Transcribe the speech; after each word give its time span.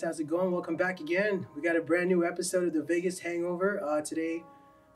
guys, 0.00 0.06
how's 0.06 0.20
it 0.20 0.26
going? 0.26 0.50
Welcome 0.50 0.76
back 0.76 1.00
again. 1.00 1.46
We 1.54 1.60
got 1.60 1.76
a 1.76 1.80
brand 1.80 2.08
new 2.08 2.24
episode 2.24 2.68
of 2.68 2.72
the 2.72 2.82
Vegas 2.82 3.18
Hangover. 3.18 3.82
Uh, 3.84 4.00
today, 4.00 4.42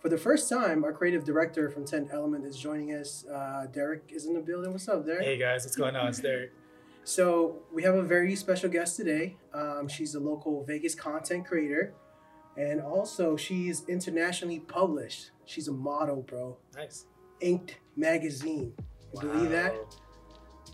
for 0.01 0.09
the 0.09 0.17
first 0.17 0.49
time, 0.49 0.83
our 0.83 0.93
creative 0.93 1.25
director 1.25 1.69
from 1.69 1.85
10th 1.85 2.13
Element 2.13 2.47
is 2.47 2.57
joining 2.57 2.93
us. 2.93 3.27
Uh, 3.27 3.67
Derek 3.71 4.11
is 4.15 4.27
in 4.27 4.35
the 4.35 4.41
building. 4.41 4.73
What's 4.73 4.89
up, 4.89 5.05
Derek? 5.05 5.25
Hey 5.25 5.37
guys, 5.37 5.65
what's 5.65 5.77
going 5.77 5.95
on? 5.97 6.09
It's 6.09 6.21
Derek. 6.21 6.53
So, 7.07 7.59
we 7.71 7.83
have 7.83 7.97
a 7.97 8.03
very 8.03 8.35
special 8.35 8.71
guest 8.71 8.97
today. 8.97 9.37
Um, 9.53 9.89
she's 9.89 10.15
a 10.15 10.21
local 10.21 10.65
Vegas 10.65 10.95
content 10.95 11.45
creator, 11.47 11.93
and 12.57 12.81
also 12.81 13.37
she's 13.37 13.85
internationally 13.89 14.61
published. 14.61 15.33
She's 15.45 15.69
a 15.69 15.73
model, 15.73 16.23
bro. 16.23 16.57
Nice. 16.75 17.05
Inked 17.41 17.77
magazine. 17.95 18.73
You 19.13 19.21
believe 19.21 19.51
that? 19.51 19.75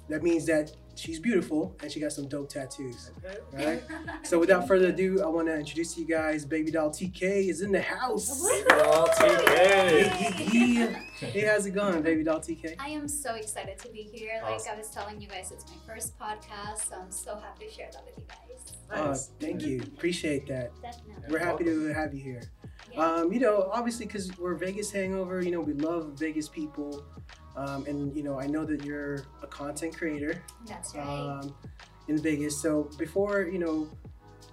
That 0.09 0.23
means 0.23 0.47
that 0.47 0.71
she's 1.01 1.19
beautiful 1.19 1.75
and 1.83 1.91
she 1.91 1.99
got 2.01 2.13
some 2.13 2.29
dope 2.29 2.49
tattoos. 2.49 3.11
Okay. 3.55 3.81
Right? 3.81 3.83
So 4.23 4.39
without 4.39 4.69
further 4.69 4.89
ado, 4.89 5.23
I 5.23 5.27
want 5.27 5.49
to 5.49 5.57
introduce 5.59 5.95
to 5.95 6.01
you 6.01 6.07
guys 6.07 6.45
Baby 6.45 6.71
Doll 6.71 6.91
TK 6.91 7.49
is 7.49 7.63
in 7.63 7.73
the 7.73 7.81
house. 7.81 8.47
Baby 8.47 8.69
doll 8.69 9.09
TK. 9.09 10.53
Yeah. 10.53 11.01
Hey, 11.21 11.41
how's 11.45 11.67
it 11.67 11.73
going, 11.73 12.01
Baby 12.01 12.25
Doll 12.25 12.39
TK? 12.41 12.77
I 12.79 12.89
am 12.89 13.07
so 13.07 13.35
excited 13.35 13.79
to 13.81 13.91
be 13.91 14.09
here. 14.11 14.41
Like 14.43 14.55
Awesome. 14.55 14.73
I 14.75 14.79
was 14.79 14.89
telling 14.89 15.21
you 15.21 15.29
guys, 15.29 15.53
it's 15.53 15.67
my 15.69 15.77
first 15.87 16.19
podcast, 16.19 16.89
so 16.89 16.97
I'm 16.99 17.11
so 17.11 17.37
happy 17.37 17.67
to 17.67 17.71
share 17.71 17.91
that 17.93 18.07
with 18.07 18.17
you 18.17 18.25
guys. 18.27 18.79
Uh, 18.91 19.15
thank 19.39 19.61
you. 19.61 19.83
Appreciate 19.83 20.47
that. 20.47 20.73
Definitely. 20.81 21.25
We're 21.29 21.39
happy 21.45 21.65
to 21.65 21.93
have 21.93 22.15
you 22.15 22.23
here. 22.23 22.41
Yeah. 22.91 23.05
Um, 23.05 23.33
you 23.35 23.39
know, 23.39 23.69
obviously, 23.71 24.07
because 24.07 24.37
we're 24.39 24.55
Vegas 24.55 24.91
Hangover, 24.91 25.43
you 25.43 25.51
know, 25.51 25.61
we 25.61 25.75
love 25.75 26.15
Vegas 26.19 26.49
people. 26.49 27.05
Um, 27.61 27.85
and, 27.87 28.17
you 28.17 28.23
know, 28.23 28.41
I 28.41 28.47
know 28.47 28.65
that 28.65 28.85
you're 28.85 29.25
a 29.43 29.47
content 29.47 29.97
creator 29.97 30.43
That's 30.67 30.95
right. 30.95 31.05
um, 31.07 31.55
in 32.09 32.17
Vegas. 32.19 32.57
So 32.61 32.89
before, 32.99 33.43
you 33.43 33.59
know, 33.59 33.89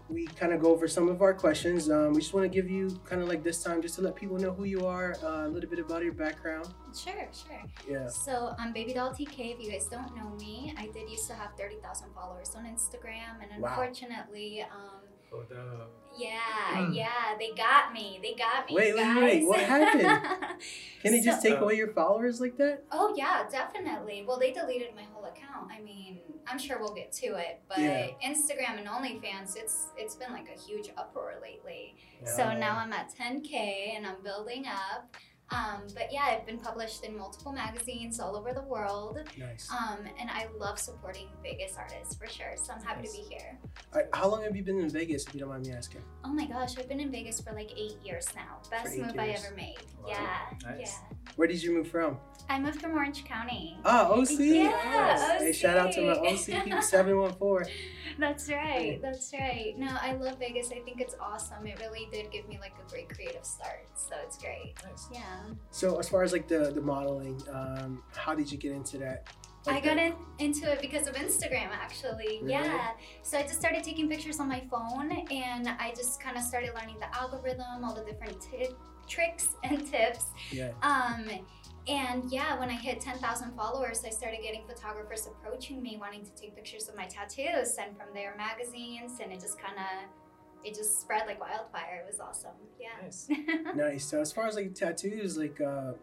we 0.09 0.25
kind 0.41 0.51
of 0.53 0.61
go 0.61 0.71
over 0.71 0.87
some 0.87 1.07
of 1.09 1.21
our 1.21 1.33
questions, 1.33 1.89
um, 1.89 2.13
we 2.13 2.21
just 2.21 2.33
want 2.33 2.43
to 2.49 2.49
give 2.49 2.69
you 2.69 2.99
kind 3.05 3.21
of 3.21 3.27
like 3.27 3.43
this 3.43 3.61
time 3.63 3.81
just 3.81 3.95
to 3.95 4.01
let 4.01 4.15
people 4.15 4.37
know 4.37 4.51
who 4.53 4.63
you 4.63 4.85
are, 4.85 5.15
uh, 5.23 5.47
a 5.47 5.49
little 5.49 5.69
bit 5.69 5.79
about 5.79 6.01
your 6.03 6.13
background. 6.13 6.67
sure, 6.97 7.27
sure. 7.33 7.61
Yeah. 7.89 8.07
So 8.07 8.55
I'm 8.57 8.71
Baby 8.73 8.93
Doll 8.93 9.11
TK. 9.11 9.55
If 9.55 9.59
you 9.63 9.69
guys 9.71 9.87
don't 9.87 10.15
know 10.15 10.29
me, 10.39 10.73
I 10.77 10.87
did 10.87 11.09
used 11.09 11.27
to 11.27 11.33
have 11.33 11.51
30,000 11.57 12.07
followers 12.13 12.53
on 12.55 12.63
Instagram, 12.65 13.35
and 13.51 13.61
Wow. 13.61 13.69
unfortunately, 13.69 14.61
um, 14.61 15.01
Hold 15.31 15.51
up. 15.51 15.89
yeah, 16.17 16.39
Mm. 16.73 16.95
yeah, 16.95 17.35
they 17.37 17.51
got 17.55 17.93
me. 17.93 18.19
They 18.21 18.33
got 18.33 18.67
me. 18.67 18.75
Wait, 18.75 18.95
wait, 18.95 19.01
guys. 19.03 19.21
wait, 19.23 19.45
what 19.47 19.59
happened? 19.59 20.59
Can 21.01 21.11
they 21.11 21.21
just 21.21 21.41
So- 21.41 21.49
take 21.49 21.59
away 21.59 21.75
your 21.75 21.89
followers 21.93 22.39
like 22.41 22.57
that? 22.57 22.83
Oh 22.91 23.13
yeah, 23.15 23.43
definitely. 23.49 24.23
Well, 24.27 24.39
they 24.39 24.51
deleted 24.51 24.95
my 24.95 25.03
whole 25.13 25.25
account. 25.25 25.69
I 25.71 25.79
mean, 25.81 26.19
I'm 26.47 26.57
sure 26.57 26.79
we'll 26.79 26.93
get 26.95 27.11
to 27.13 27.27
it, 27.35 27.61
but 27.67 27.77
Yeah. 27.79 28.07
Instagram 28.25 28.77
and 28.79 28.87
OnlyFans, 28.87 29.55
it's 29.57 29.87
it's 29.97 30.15
been 30.15 30.31
like 30.31 30.47
a 30.49 30.59
huge 30.59 30.89
uproar 30.97 31.35
lately. 31.41 31.95
Yeah. 32.23 32.29
So 32.35 32.43
now 32.57 32.77
I'm 32.77 32.93
at 32.93 33.13
10k 33.13 33.93
and 33.95 34.07
I'm 34.07 34.21
building 34.23 34.65
up. 34.65 35.15
Um, 35.49 35.83
but 35.93 36.11
yeah, 36.11 36.23
I've 36.25 36.45
been 36.45 36.57
published 36.59 37.03
in 37.05 37.17
multiple 37.17 37.51
magazines 37.53 38.19
all 38.19 38.35
over 38.35 38.53
the 38.53 38.61
world. 38.63 39.19
Nice. 39.37 39.69
Um, 39.71 39.99
and 40.19 40.29
I 40.29 40.47
love 40.59 40.77
supporting 40.77 41.27
Vegas 41.41 41.75
artists 41.77 42.15
for 42.15 42.27
sure. 42.27 42.53
So 42.55 42.73
I'm 42.73 42.81
happy 42.83 43.03
Nice. 43.03 43.15
to 43.15 43.23
be 43.23 43.35
here. 43.35 43.57
All 43.93 44.01
right, 44.01 44.09
how 44.13 44.27
long 44.29 44.43
have 44.43 44.55
you 44.55 44.63
been 44.63 44.79
in 44.79 44.89
Vegas, 44.89 45.25
if 45.25 45.33
you 45.33 45.39
don't 45.39 45.49
mind 45.49 45.65
me 45.65 45.71
asking? 45.73 46.01
Oh 46.25 46.33
my 46.33 46.45
gosh, 46.45 46.77
I've 46.77 46.89
been 46.89 46.99
in 46.99 47.11
Vegas 47.11 47.39
for 47.39 47.53
like 47.53 47.71
eight 47.77 47.95
years 48.03 48.27
now. 48.35 48.57
Best 48.69 48.97
move 48.97 49.15
I 49.17 49.29
ever 49.29 49.55
made. 49.55 49.77
Wow. 50.03 50.09
Yeah, 50.09 50.69
Nice. 50.71 50.79
yeah. 50.81 51.17
Where 51.37 51.47
did 51.47 51.63
you 51.63 51.73
move 51.73 51.87
from? 51.87 52.17
I 52.49 52.59
moved 52.59 52.81
from 52.81 52.93
Orange 52.93 53.25
County. 53.25 53.77
Ah, 53.83 54.09
OC. 54.09 54.39
Yeah, 54.39 54.69
Nice. 54.69 55.41
Hey, 55.41 55.53
shout 55.53 55.77
out 55.77 55.91
to 55.93 56.01
my 56.01 56.13
OC. 56.13 56.49
OC 56.49 56.63
people, 56.63 56.81
714. 56.81 57.73
That's 58.19 58.49
right. 58.49 58.99
That's 59.01 59.31
right. 59.33 59.73
No, 59.77 59.87
I 60.01 60.13
love 60.13 60.39
Vegas. 60.39 60.71
I 60.71 60.79
think 60.79 60.99
it's 61.01 61.15
awesome. 61.19 61.67
It 61.67 61.79
really 61.79 62.07
did 62.11 62.31
give 62.31 62.47
me 62.47 62.57
like 62.59 62.73
a 62.85 62.89
great 62.89 63.09
creative 63.09 63.45
start. 63.45 63.87
So 63.95 64.15
it's 64.23 64.37
great. 64.37 64.73
Nice. 64.83 65.07
Yeah. 65.13 65.21
So, 65.71 65.99
as 65.99 66.09
far 66.09 66.23
as 66.23 66.31
like 66.31 66.47
the, 66.47 66.71
the 66.73 66.81
modeling, 66.81 67.41
um, 67.51 68.01
how 68.15 68.33
did 68.33 68.51
you 68.51 68.57
get 68.57 68.71
into 68.71 68.97
that? 68.99 69.27
I 69.67 69.81
got 69.81 69.97
in, 69.97 70.13
into 70.39 70.71
it 70.71 70.81
because 70.81 71.07
of 71.07 71.15
Instagram 71.15 71.69
actually. 71.71 72.39
Really? 72.41 72.51
Yeah. 72.51 72.91
So 73.21 73.37
I 73.37 73.41
just 73.43 73.59
started 73.59 73.83
taking 73.83 74.07
pictures 74.07 74.39
on 74.39 74.47
my 74.47 74.63
phone 74.71 75.11
and 75.11 75.67
I 75.67 75.93
just 75.95 76.21
kind 76.21 76.37
of 76.37 76.43
started 76.43 76.71
learning 76.73 76.97
the 76.99 77.13
algorithm, 77.17 77.83
all 77.83 77.93
the 77.93 78.03
different 78.03 78.39
ti 78.41 78.67
tricks 79.07 79.49
and 79.63 79.85
tips. 79.89 80.27
Yeah. 80.51 80.71
Um, 80.81 81.25
and 81.87 82.29
yeah, 82.31 82.59
when 82.59 82.69
I 82.69 82.73
hit 82.73 82.99
10,000 82.99 83.55
followers, 83.55 84.03
I 84.05 84.09
started 84.09 84.41
getting 84.41 84.63
photographers 84.67 85.27
approaching 85.27 85.81
me 85.81 85.97
wanting 85.99 86.23
to 86.25 86.31
take 86.31 86.55
pictures 86.55 86.89
of 86.89 86.95
my 86.95 87.05
tattoos 87.05 87.77
and 87.79 87.95
from 87.97 88.07
their 88.13 88.35
magazines 88.35 89.19
and 89.21 89.31
it 89.31 89.39
just 89.39 89.59
kind 89.59 89.77
of 89.77 90.09
it 90.63 90.75
just 90.75 90.99
spread 90.99 91.25
like 91.27 91.39
wildfire. 91.39 92.03
It 92.03 92.11
was 92.11 92.19
awesome. 92.19 92.55
Yeah. 92.79 92.89
Nice. 93.01 93.29
Nice. 93.75 94.05
So, 94.05 94.19
as 94.19 94.31
far 94.31 94.47
as 94.47 94.55
like 94.55 94.73
tattoos, 94.73 95.37
like, 95.37 95.61
uh, 95.61 95.93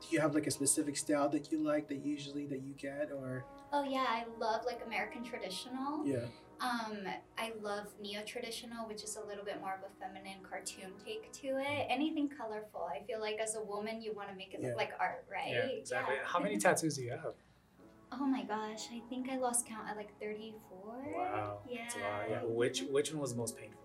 do 0.00 0.08
you 0.10 0.20
have 0.20 0.34
like 0.34 0.46
a 0.46 0.50
specific 0.50 0.96
style 0.96 1.28
that 1.30 1.50
you 1.50 1.62
like 1.62 1.88
that 1.88 2.04
usually 2.04 2.46
that 2.46 2.62
you 2.62 2.74
get, 2.76 3.10
or 3.10 3.44
oh 3.72 3.84
yeah, 3.84 4.04
I 4.06 4.24
love 4.38 4.62
like 4.66 4.82
American 4.84 5.24
traditional. 5.24 6.04
yeah, 6.06 6.26
Um, 6.60 7.06
I 7.36 7.52
love 7.60 7.88
neo 8.00 8.22
traditional, 8.24 8.88
which 8.88 9.02
is 9.04 9.16
a 9.16 9.26
little 9.26 9.44
bit 9.44 9.60
more 9.60 9.74
of 9.74 9.80
a 9.90 9.92
feminine 10.00 10.38
cartoon 10.48 10.90
take 11.04 11.30
to 11.42 11.48
it. 11.58 11.86
Anything 11.90 12.28
colorful. 12.30 12.88
I 12.90 13.04
feel 13.06 13.20
like 13.20 13.38
as 13.38 13.56
a 13.56 13.62
woman, 13.62 14.00
you 14.00 14.12
want 14.14 14.30
to 14.30 14.34
make 14.34 14.54
it 14.54 14.60
Yeah. 14.60 14.68
look 14.68 14.76
like 14.76 14.92
art, 14.98 15.26
right? 15.30 15.50
Yeah, 15.52 15.66
exactly. 15.66 16.14
Yeah. 16.16 16.22
How 16.24 16.40
many 16.40 16.56
tattoos 16.64 16.96
do 16.96 17.02
you 17.02 17.10
have? 17.10 17.34
Oh 18.12 18.24
my 18.26 18.44
gosh, 18.44 18.86
I 18.92 19.02
think 19.10 19.28
I 19.28 19.36
lost 19.36 19.66
count 19.66 19.88
at 19.90 19.96
like 19.96 20.18
34. 20.20 21.12
Wow. 21.14 21.58
Yeah. 21.68 21.80
That's 21.82 21.94
a 21.96 21.98
lot. 21.98 22.30
Yeah. 22.30 22.40
Which 22.44 22.82
which 22.90 23.12
one 23.12 23.20
was 23.20 23.32
the 23.32 23.38
most 23.38 23.56
painful? 23.56 23.80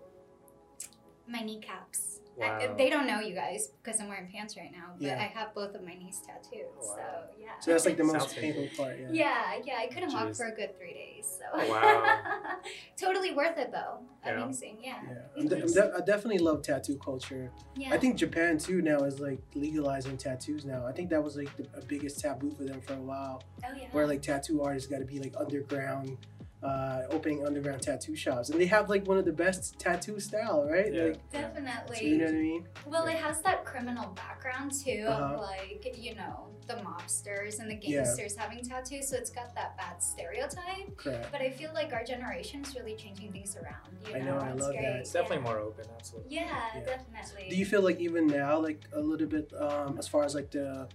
My 1.28 1.40
kneecaps. 1.40 2.11
I- 2.40 2.66
they 2.78 2.88
don't 2.88 3.06
know 3.06 3.20
you 3.20 3.34
guys 3.34 3.68
because 3.82 4.00
I'm 4.00 4.08
wearing 4.08 4.30
pants 4.32 4.56
right 4.56 4.70
now, 4.72 4.94
but 4.98 5.04
Yeah. 5.06 5.18
I 5.18 5.24
have 5.38 5.54
both 5.54 5.74
of 5.74 5.82
my 5.84 5.94
knees 5.94 6.20
tattooed. 6.26 6.66
Oh, 6.80 6.86
wow. 6.86 6.94
So 6.96 7.02
yeah. 7.40 7.48
so 7.60 7.70
that's 7.72 7.84
like 7.84 7.96
the 7.96 8.04
most 8.14 8.34
painful 8.36 8.62
painful. 8.62 8.84
part. 8.84 8.98
Yeah. 8.98 9.08
Yeah, 9.12 9.60
yeah, 9.64 9.74
I 9.80 9.86
couldn't 9.86 10.12
walk 10.12 10.34
for 10.34 10.46
a 10.46 10.52
good 10.54 10.76
three 10.78 10.94
days. 10.94 11.38
So 11.38 11.44
Oh, 11.52 11.68
Wow. 11.70 12.56
totally 12.96 13.32
worth 13.34 13.58
it 13.58 13.70
though. 13.72 13.98
Yeah. 14.24 14.42
Amazing, 14.44 14.78
yeah. 14.82 14.96
Yeah, 15.06 15.14
I'm 15.36 15.48
de- 15.48 15.62
I'm 15.62 15.72
de- 15.72 15.92
I 15.96 16.00
definitely 16.00 16.38
love 16.38 16.62
tattoo 16.62 16.96
culture. 17.04 17.50
Yeah. 17.76 17.92
I 17.92 17.98
think 17.98 18.16
Japan 18.16 18.56
too 18.58 18.80
now 18.82 18.98
is 19.00 19.20
like 19.20 19.40
legalizing 19.54 20.16
tattoos 20.16 20.64
now. 20.64 20.86
I 20.86 20.92
think 20.92 21.10
that 21.10 21.22
was 21.22 21.36
like 21.36 21.54
the 21.56 21.66
biggest 21.86 22.20
taboo 22.20 22.50
for 22.52 22.64
them 22.64 22.80
for 22.80 22.94
a 22.94 23.02
while, 23.02 23.42
oh 23.64 23.68
yeah. 23.76 23.88
where 23.92 24.06
like 24.06 24.22
tattoo 24.22 24.62
artists 24.62 24.88
got 24.88 24.98
to 25.00 25.04
be 25.04 25.18
like 25.18 25.34
underground, 25.38 26.16
uh, 26.62 27.02
opening 27.10 27.44
underground 27.44 27.82
tattoo 27.82 28.14
shops, 28.14 28.48
and 28.50 28.60
they 28.60 28.66
have 28.66 28.88
like 28.88 29.06
one 29.06 29.18
of 29.18 29.24
the 29.24 29.32
best 29.32 29.78
tattoo 29.78 30.20
style, 30.20 30.64
right? 30.70 30.92
Yeah. 30.92 31.02
Like, 31.04 31.30
Definitely. 31.30 31.96
so 31.96 32.02
you 32.04 32.18
know 32.18 32.24
what 32.26 32.34
I 32.34 32.38
mean? 32.38 32.68
Well, 32.86 33.06
it 33.06 33.16
has 33.16 33.40
that 33.42 33.64
criminal 33.64 34.08
background 34.14 34.72
too, 34.72 35.04
Uh-huh. 35.08 35.34
of 35.34 35.40
like, 35.40 35.96
you 35.98 36.14
know, 36.14 36.46
the 36.68 36.74
mobsters 36.74 37.58
and 37.58 37.68
the 37.68 37.74
Yeah. 37.82 38.02
gangsters 38.04 38.36
having 38.36 38.62
tattoos, 38.64 39.08
so 39.08 39.16
it's 39.16 39.30
got 39.30 39.54
that 39.56 39.76
bad 39.76 40.00
stereotype. 40.02 40.96
Correct. 40.96 41.26
But 41.32 41.40
I 41.40 41.50
feel 41.50 41.70
like 41.74 41.92
our 41.92 42.04
generation 42.04 42.62
is 42.62 42.74
really 42.76 42.94
changing 42.94 43.32
things 43.32 43.56
around. 43.56 43.88
You 44.08 44.14
I 44.16 44.20
know, 44.20 44.38
I 44.38 44.50
it's 44.52 44.62
love 44.62 44.72
great. 44.74 44.82
that. 44.82 44.96
It's 45.00 45.12
definitely 45.12 45.38
yeah. 45.38 45.42
more 45.42 45.58
open, 45.58 45.84
absolutely. 45.96 46.34
Yeah, 46.36 46.46
Yeah. 46.76 46.80
definitely. 46.84 47.48
Do 47.50 47.56
you 47.56 47.66
feel 47.66 47.82
like 47.82 47.98
even 47.98 48.26
now, 48.28 48.58
like 48.60 48.84
a 48.92 49.00
little 49.00 49.26
bit, 49.26 49.52
um, 49.58 49.98
as 49.98 50.06
far 50.06 50.22
as 50.24 50.34
like 50.36 50.50
the, 50.52 50.88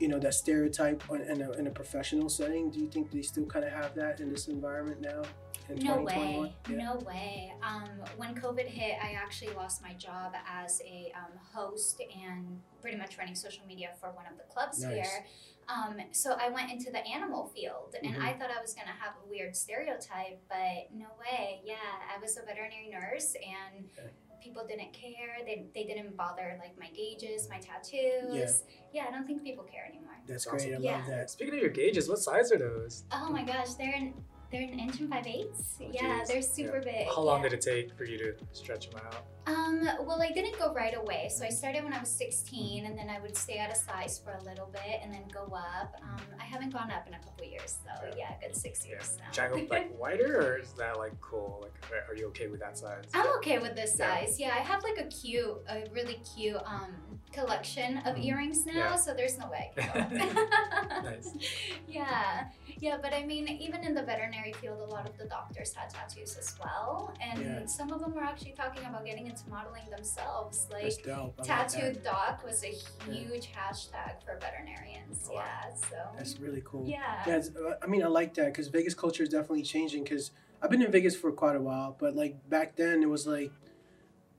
you 0.00 0.08
know, 0.08 0.18
that 0.18 0.34
stereotype 0.34 1.02
in 1.10 1.42
a, 1.42 1.50
in 1.52 1.66
a 1.66 1.70
professional 1.70 2.28
setting? 2.28 2.70
Do 2.70 2.80
you 2.80 2.88
think 2.88 3.10
they 3.12 3.22
still 3.22 3.44
kind 3.44 3.64
of 3.64 3.70
have 3.72 3.94
that 3.94 4.18
in 4.20 4.30
this 4.30 4.48
environment 4.48 5.00
now? 5.02 5.22
No 5.68 5.98
2021? 5.98 6.42
way. 6.42 6.54
Yeah. 6.68 6.76
No 6.78 6.94
way. 7.06 7.52
Um, 7.62 7.88
when 8.16 8.34
COVID 8.34 8.66
hit, 8.66 8.96
I 9.00 9.12
actually 9.12 9.52
lost 9.54 9.82
my 9.82 9.92
job 9.94 10.32
as 10.50 10.80
a 10.84 11.12
um, 11.14 11.38
host 11.54 12.02
and 12.26 12.60
pretty 12.80 12.96
much 12.96 13.16
running 13.18 13.36
social 13.36 13.64
media 13.66 13.90
for 14.00 14.10
one 14.10 14.24
of 14.26 14.36
the 14.36 14.42
clubs 14.52 14.82
Nice. 14.82 14.94
here. 14.94 15.26
Um, 15.68 16.00
so 16.10 16.34
I 16.40 16.48
went 16.48 16.72
into 16.72 16.90
the 16.90 17.06
animal 17.06 17.52
field 17.54 17.94
and 18.02 18.12
Mhm. 18.16 18.20
I 18.20 18.32
thought 18.32 18.50
I 18.50 18.60
was 18.60 18.74
going 18.74 18.88
to 18.88 18.92
have 18.94 19.14
a 19.24 19.28
weird 19.30 19.54
stereotype, 19.54 20.40
but 20.48 20.90
no 20.92 21.06
way. 21.20 21.60
Yeah, 21.64 21.76
I 22.12 22.18
was 22.18 22.36
a 22.36 22.40
veterinary 22.40 22.88
nurse 22.90 23.34
and 23.36 23.88
Okay. 23.96 24.10
People 24.40 24.64
didn't 24.66 24.92
care. 24.92 25.38
They, 25.44 25.66
they 25.74 25.84
didn't 25.84 26.16
bother 26.16 26.58
like 26.60 26.78
my 26.78 26.88
gauges, 26.94 27.48
my 27.48 27.58
tattoos. 27.58 28.32
Yeah. 28.32 28.50
yeah, 28.92 29.04
I 29.08 29.10
don't 29.10 29.26
think 29.26 29.42
people 29.44 29.64
care 29.64 29.84
anymore. 29.88 30.12
That's 30.26 30.44
That's 30.44 30.62
great. 30.64 30.72
I 30.72 30.76
awesome. 30.76 30.84
love 30.84 31.02
Yeah. 31.08 31.16
that. 31.16 31.30
Speaking 31.30 31.54
of 31.54 31.60
your 31.60 31.70
gauges, 31.70 32.08
what 32.08 32.18
size 32.18 32.50
are 32.52 32.58
those? 32.58 33.04
Oh 33.12 33.30
my 33.30 33.42
gosh, 33.44 33.74
they're 33.74 33.94
an, 33.94 34.14
they're 34.50 34.62
an 34.62 34.78
inch 34.78 35.00
and 35.00 35.08
five 35.10 35.26
eighths. 35.26 35.78
Oh, 35.80 35.86
yeah, 35.92 36.18
geez. 36.20 36.28
they're 36.28 36.42
super 36.42 36.80
big. 36.80 37.06
How 37.08 37.22
long 37.22 37.42
yeah. 37.42 37.50
did 37.50 37.58
it 37.58 37.62
take 37.62 37.96
for 37.96 38.04
you 38.04 38.18
to 38.18 38.32
stretch 38.52 38.90
them 38.90 39.00
out? 39.06 39.24
Um, 39.46 39.82
well, 40.06 40.20
I 40.22 40.30
didn't 40.32 40.58
go 40.58 40.72
right 40.72 40.94
away. 40.96 41.28
So 41.34 41.44
I 41.44 41.48
started 41.48 41.82
when 41.82 41.92
I 41.92 41.98
was 42.00 42.10
16, 42.10 42.84
and 42.84 42.96
then 42.96 43.08
I 43.08 43.18
would 43.20 43.36
stay 43.36 43.56
at 43.58 43.70
a 43.72 43.74
size 43.74 44.20
for 44.22 44.32
a 44.34 44.42
little 44.44 44.66
bit 44.72 45.00
and 45.02 45.12
then 45.12 45.22
go 45.32 45.42
up. 45.54 45.94
Um, 46.02 46.20
I 46.38 46.44
haven't 46.44 46.72
gone 46.72 46.90
up 46.90 47.06
in 47.08 47.14
a 47.14 47.18
couple 47.18 47.46
years, 47.46 47.78
so 47.84 48.06
yeah, 48.16 48.32
good 48.40 48.54
six 48.54 48.86
years 48.86 49.16
now. 49.18 49.30
Should 49.32 49.44
I 49.44 49.48
go 49.48 49.66
like 49.74 49.98
wider, 49.98 50.40
or 50.40 50.58
is 50.58 50.72
that 50.74 50.98
like 50.98 51.18
cool? 51.20 51.60
Like, 51.62 51.72
are- 51.92 52.12
are 52.12 52.16
you 52.16 52.26
okay 52.28 52.48
with 52.48 52.60
that 52.60 52.76
size? 52.78 53.04
I'm 53.14 53.26
okay 53.38 53.58
with 53.58 53.74
this 53.74 53.94
size. 53.94 54.38
Yeah, 54.38 54.50
I 54.54 54.60
have 54.60 54.82
like 54.82 54.98
a 54.98 55.04
cute, 55.08 55.56
a 55.68 55.84
really 55.92 56.20
cute 56.36 56.60
um 56.66 56.94
collection 57.32 57.98
of 57.98 58.16
Mhm. 58.16 58.24
earrings 58.24 58.66
now, 58.66 58.72
Yeah. 58.74 58.96
so 58.96 59.14
there's 59.14 59.38
no 59.38 59.48
way 59.48 59.70
I 59.76 59.80
can 59.80 60.10
go 60.10 60.26
up. 60.26 61.04
Nice. 61.04 61.32
Yeah, 61.88 62.44
yeah, 62.80 62.96
but 63.00 63.12
I 63.12 63.24
mean, 63.24 63.46
even 63.48 63.84
in 63.84 63.94
the 63.94 64.02
veterinary 64.02 64.52
field, 64.54 64.80
a 64.80 64.84
lot 64.84 65.08
of 65.08 65.16
the 65.18 65.26
doctors 65.26 65.74
had 65.74 65.90
tattoos 65.90 66.36
as 66.36 66.56
well, 66.58 67.14
and 67.20 67.38
Yeah. 67.40 67.66
some 67.66 67.92
of 67.92 68.00
them 68.00 68.14
were 68.14 68.22
actually 68.22 68.52
talking 68.52 68.84
about 68.84 69.04
getting 69.04 69.26
into 69.26 69.48
modeling 69.48 69.88
themselves. 69.90 70.66
Like. 70.70 71.06
I 71.06 71.20
like 71.22 71.42
tattooed 71.42 72.02
doc 72.02 72.42
was 72.44 72.64
a 72.64 72.74
huge 73.10 73.50
hashtag 73.52 74.22
for 74.24 74.38
veterinarians. 74.40 75.28
Wow. 75.28 75.34
Yeah, 75.44 75.74
so 75.74 75.96
That's 76.16 76.38
really 76.40 76.62
cool. 76.64 76.86
yeah. 76.88 77.22
Yeah, 77.26 77.42
uh, 77.68 77.74
I 77.82 77.86
mean, 77.86 78.02
I 78.02 78.06
like 78.06 78.34
that 78.34 78.46
because 78.46 78.68
Vegas 78.68 78.94
culture 78.94 79.22
is 79.22 79.28
definitely 79.28 79.62
changing. 79.62 80.04
Because 80.04 80.30
I've 80.62 80.70
been 80.70 80.82
in 80.82 80.90
Vegas 80.90 81.14
for 81.16 81.30
quite 81.32 81.56
a 81.56 81.60
while, 81.60 81.96
but 81.98 82.16
like 82.16 82.48
back 82.48 82.76
then, 82.76 83.02
it 83.02 83.08
was 83.08 83.26
like, 83.26 83.52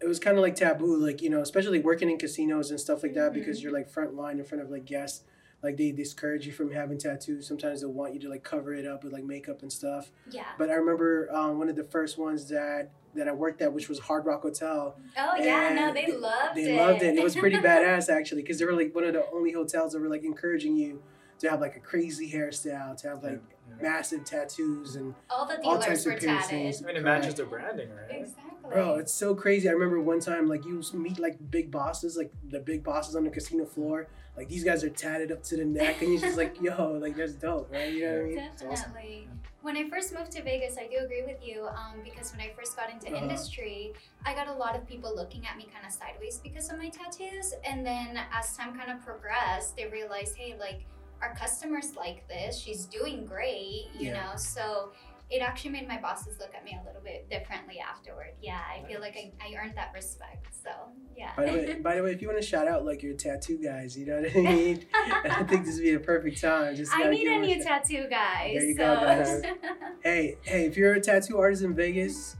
it 0.01 0.07
was 0.07 0.19
kind 0.19 0.35
of 0.37 0.41
like 0.41 0.55
taboo, 0.55 0.97
like 0.97 1.21
you 1.21 1.29
know, 1.29 1.41
especially 1.41 1.79
working 1.79 2.09
in 2.09 2.17
casinos 2.17 2.71
and 2.71 2.79
stuff 2.79 3.03
like 3.03 3.13
that, 3.13 3.33
because 3.33 3.61
you're 3.61 3.71
like 3.71 3.87
front 3.89 4.15
line 4.15 4.39
in 4.39 4.45
front 4.45 4.63
of 4.63 4.71
like 4.71 4.85
guests. 4.85 5.23
Like 5.63 5.77
they 5.77 5.91
discourage 5.91 6.45
you 6.47 6.51
from 6.51 6.71
having 6.71 6.97
tattoos. 6.97 7.47
Sometimes 7.47 7.81
they 7.81 7.87
want 7.87 8.13
you 8.15 8.19
to 8.21 8.29
like 8.29 8.43
cover 8.43 8.73
it 8.73 8.85
up 8.87 9.03
with 9.03 9.13
like 9.13 9.23
makeup 9.23 9.61
and 9.61 9.71
stuff. 9.71 10.11
yeah. 10.31 10.45
But 10.57 10.69
I 10.69 10.73
remember 10.73 11.29
um, 11.31 11.59
one 11.59 11.69
of 11.69 11.75
the 11.75 11.83
first 11.83 12.17
ones 12.17 12.49
that 12.49 12.89
that 13.13 13.27
I 13.27 13.31
worked 13.33 13.61
at, 13.61 13.71
which 13.73 13.89
was 13.89 13.99
Hard 13.99 14.25
Rock 14.25 14.41
Hotel. 14.41 14.95
Oh 15.17 15.35
yeah, 15.37 15.73
no, 15.73 15.93
they, 15.93 16.05
they- 16.05 16.17
loved 16.17 16.55
They 16.55 16.61
it. 16.61 16.65
They 16.65 16.77
loved 16.77 17.01
it. 17.03 17.17
It 17.17 17.23
was 17.23 17.35
pretty 17.35 17.57
badass 17.69 18.09
actually, 18.09 18.41
because 18.41 18.57
they 18.57 18.65
were 18.65 18.73
like 18.73 18.95
one 18.95 19.03
of 19.03 19.13
the 19.13 19.25
only 19.33 19.51
hotels 19.51 19.93
that 19.93 19.99
were 19.99 20.09
like 20.09 20.23
encouraging 20.23 20.75
you 20.77 21.03
to 21.39 21.49
have 21.49 21.59
like 21.61 21.75
a 21.75 21.79
crazy 21.79 22.31
hairstyle, 22.31 22.95
to 23.01 23.09
have 23.09 23.23
like 23.23 23.41
Yeah. 23.69 23.75
massive 23.81 24.23
tattoos 24.25 24.95
and 24.95 25.13
All 25.29 25.45
the 25.45 25.59
all 25.63 25.77
types 25.77 26.05
were 26.05 26.13
of 26.13 26.19
tatted. 26.21 26.49
piercings. 26.49 26.83
I 26.83 26.87
mean, 26.87 26.97
it 26.97 27.03
matches 27.03 27.35
their 27.35 27.45
branding, 27.45 27.89
right? 27.89 28.19
Exactly. 28.21 28.47
Bro, 28.69 28.95
it's 28.95 29.13
so 29.13 29.35
crazy. 29.35 29.67
I 29.67 29.73
remember 29.73 29.99
one 29.99 30.19
time, 30.21 30.47
like 30.47 30.63
you 30.65 30.81
meet 30.93 31.19
like 31.19 31.37
big 31.51 31.69
bosses, 31.71 32.15
like 32.15 32.31
the 32.49 32.59
big 32.59 32.83
bosses 32.83 33.15
on 33.15 33.23
the 33.25 33.29
casino 33.29 33.65
floor. 33.65 34.07
Like 34.37 34.47
these 34.47 34.63
guys 34.63 34.83
are 34.83 34.89
tatted 34.89 35.31
up 35.31 35.43
to 35.43 35.57
the 35.57 35.65
neck, 35.65 36.01
and 36.01 36.11
you're 36.13 36.21
just 36.21 36.37
like, 36.37 36.61
yo, 36.61 36.93
like 37.01 37.15
that's 37.15 37.33
dope, 37.33 37.69
right? 37.71 37.91
You 37.91 38.05
know 38.05 38.11
what 38.13 38.19
I 38.21 38.23
mean? 38.23 38.37
It's 38.39 38.61
awesome. 38.63 38.91
Definitely. 38.93 39.27
When 39.61 39.77
I 39.77 39.87
first 39.89 40.13
moved 40.13 40.31
to 40.31 40.41
Vegas, 40.41 40.77
I 40.79 40.87
do 40.87 41.05
agree 41.05 41.23
with 41.23 41.45
you 41.45 41.67
um, 41.67 42.01
because 42.03 42.31
when 42.31 42.41
I 42.41 42.51
first 42.57 42.75
got 42.75 42.89
into 42.89 43.07
Uh-huh. 43.07 43.21
industry, 43.23 43.93
I 44.25 44.33
got 44.33 44.47
a 44.47 44.53
lot 44.53 44.75
of 44.75 44.87
people 44.87 45.13
looking 45.15 45.45
at 45.45 45.55
me 45.57 45.67
kind 45.71 45.85
of 45.85 45.91
sideways 45.91 46.39
because 46.39 46.71
of 46.71 46.77
my 46.79 46.89
tattoos. 46.89 47.53
And 47.65 47.85
then 47.85 48.17
as 48.31 48.57
time 48.57 48.75
kind 48.75 48.89
of 48.89 49.05
progressed, 49.05 49.75
they 49.75 49.85
realized, 49.87 50.35
hey, 50.35 50.55
like 50.59 50.85
our 51.21 51.35
customers 51.35 51.95
like 51.95 52.27
this. 52.27 52.57
She's 52.57 52.85
doing 52.85 53.25
great, 53.27 53.89
you 53.93 54.09
Yeah. 54.09 54.13
know? 54.31 54.35
So 54.37 54.93
it 55.31 55.41
actually 55.41 55.71
made 55.71 55.87
my 55.87 55.97
bosses 55.99 56.37
look 56.39 56.53
at 56.53 56.63
me 56.65 56.77
a 56.81 56.85
little 56.85 57.01
bit 57.01 57.29
differently 57.29 57.79
afterward. 57.79 58.33
Yeah, 58.41 58.59
I 58.59 58.85
feel 58.87 58.99
like 58.99 59.15
I, 59.15 59.31
I 59.43 59.55
earned 59.55 59.75
that 59.77 59.91
respect. 59.93 60.47
So, 60.63 60.69
yeah. 61.17 61.31
By 61.37 61.45
the 61.45 61.51
way, 61.53 61.73
by 61.75 61.95
the 61.95 62.03
way, 62.03 62.11
if 62.11 62.21
you 62.21 62.27
want 62.27 62.41
to 62.41 62.45
shout 62.47 62.67
out 62.67 62.83
like 62.85 63.01
your 63.01 63.13
tattoo 63.13 63.57
guys, 63.57 63.97
you 63.97 64.05
know 64.05 64.19
what 64.21 64.31
I 64.35 64.39
mean? 64.41 64.85
I 64.93 65.43
think 65.43 65.65
this 65.65 65.75
would 65.75 65.83
be 65.83 65.93
a 65.93 65.99
perfect 65.99 66.41
time. 66.41 66.75
Just 66.75 66.93
I 66.93 67.09
need 67.09 67.27
a 67.27 67.39
new 67.39 67.63
shout- 67.63 67.83
tattoo, 67.85 68.07
guys. 68.09 68.53
There 68.55 68.65
you 68.65 68.75
so. 68.75 68.95
go, 68.95 68.95
guys. 69.01 69.41
Hey, 70.03 70.37
hey, 70.41 70.65
if 70.65 70.75
you're 70.77 70.93
a 70.93 70.99
tattoo 71.01 71.37
artist 71.39 71.61
in 71.63 71.75
Vegas, 71.75 72.35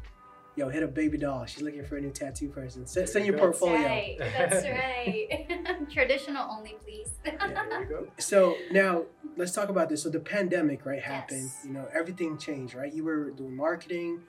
yo, 0.56 0.68
hit 0.70 0.82
a 0.84 0.88
Baby 0.88 1.18
Doll. 1.20 1.46
She's 1.46 1.62
looking 1.62 1.86
for 1.86 1.98
a 1.98 2.02
new 2.02 2.10
tattoo 2.10 2.50
person. 2.50 2.86
Send, 2.88 3.08
send 3.08 3.26
your 3.26 3.36
There 3.38 3.46
you 3.46 3.52
That's 3.52 3.60
portfolio. 3.60 3.88
right. 3.88 4.16
That's 4.20 4.66
right. 4.66 5.90
Traditional 5.92 6.52
only, 6.52 6.76
please. 6.84 7.10
Yeah, 7.26 7.38
there 7.70 7.82
you 7.84 7.88
go. 7.88 8.08
So 8.18 8.56
now 8.72 9.04
let's 9.38 9.52
talk 9.52 9.70
about 9.70 9.90
this. 9.90 10.04
So 10.04 10.10
the 10.10 10.20
pandemic, 10.20 10.86
right, 10.86 11.02
happened. 11.02 11.44
Yes. 11.54 11.62
You 11.66 11.72
know, 11.74 11.88
everything 11.94 12.38
changed, 12.38 12.74
right? 12.76 12.92
You 12.94 13.04
were 13.04 13.32
doing 13.32 13.56
marketing 13.56 14.22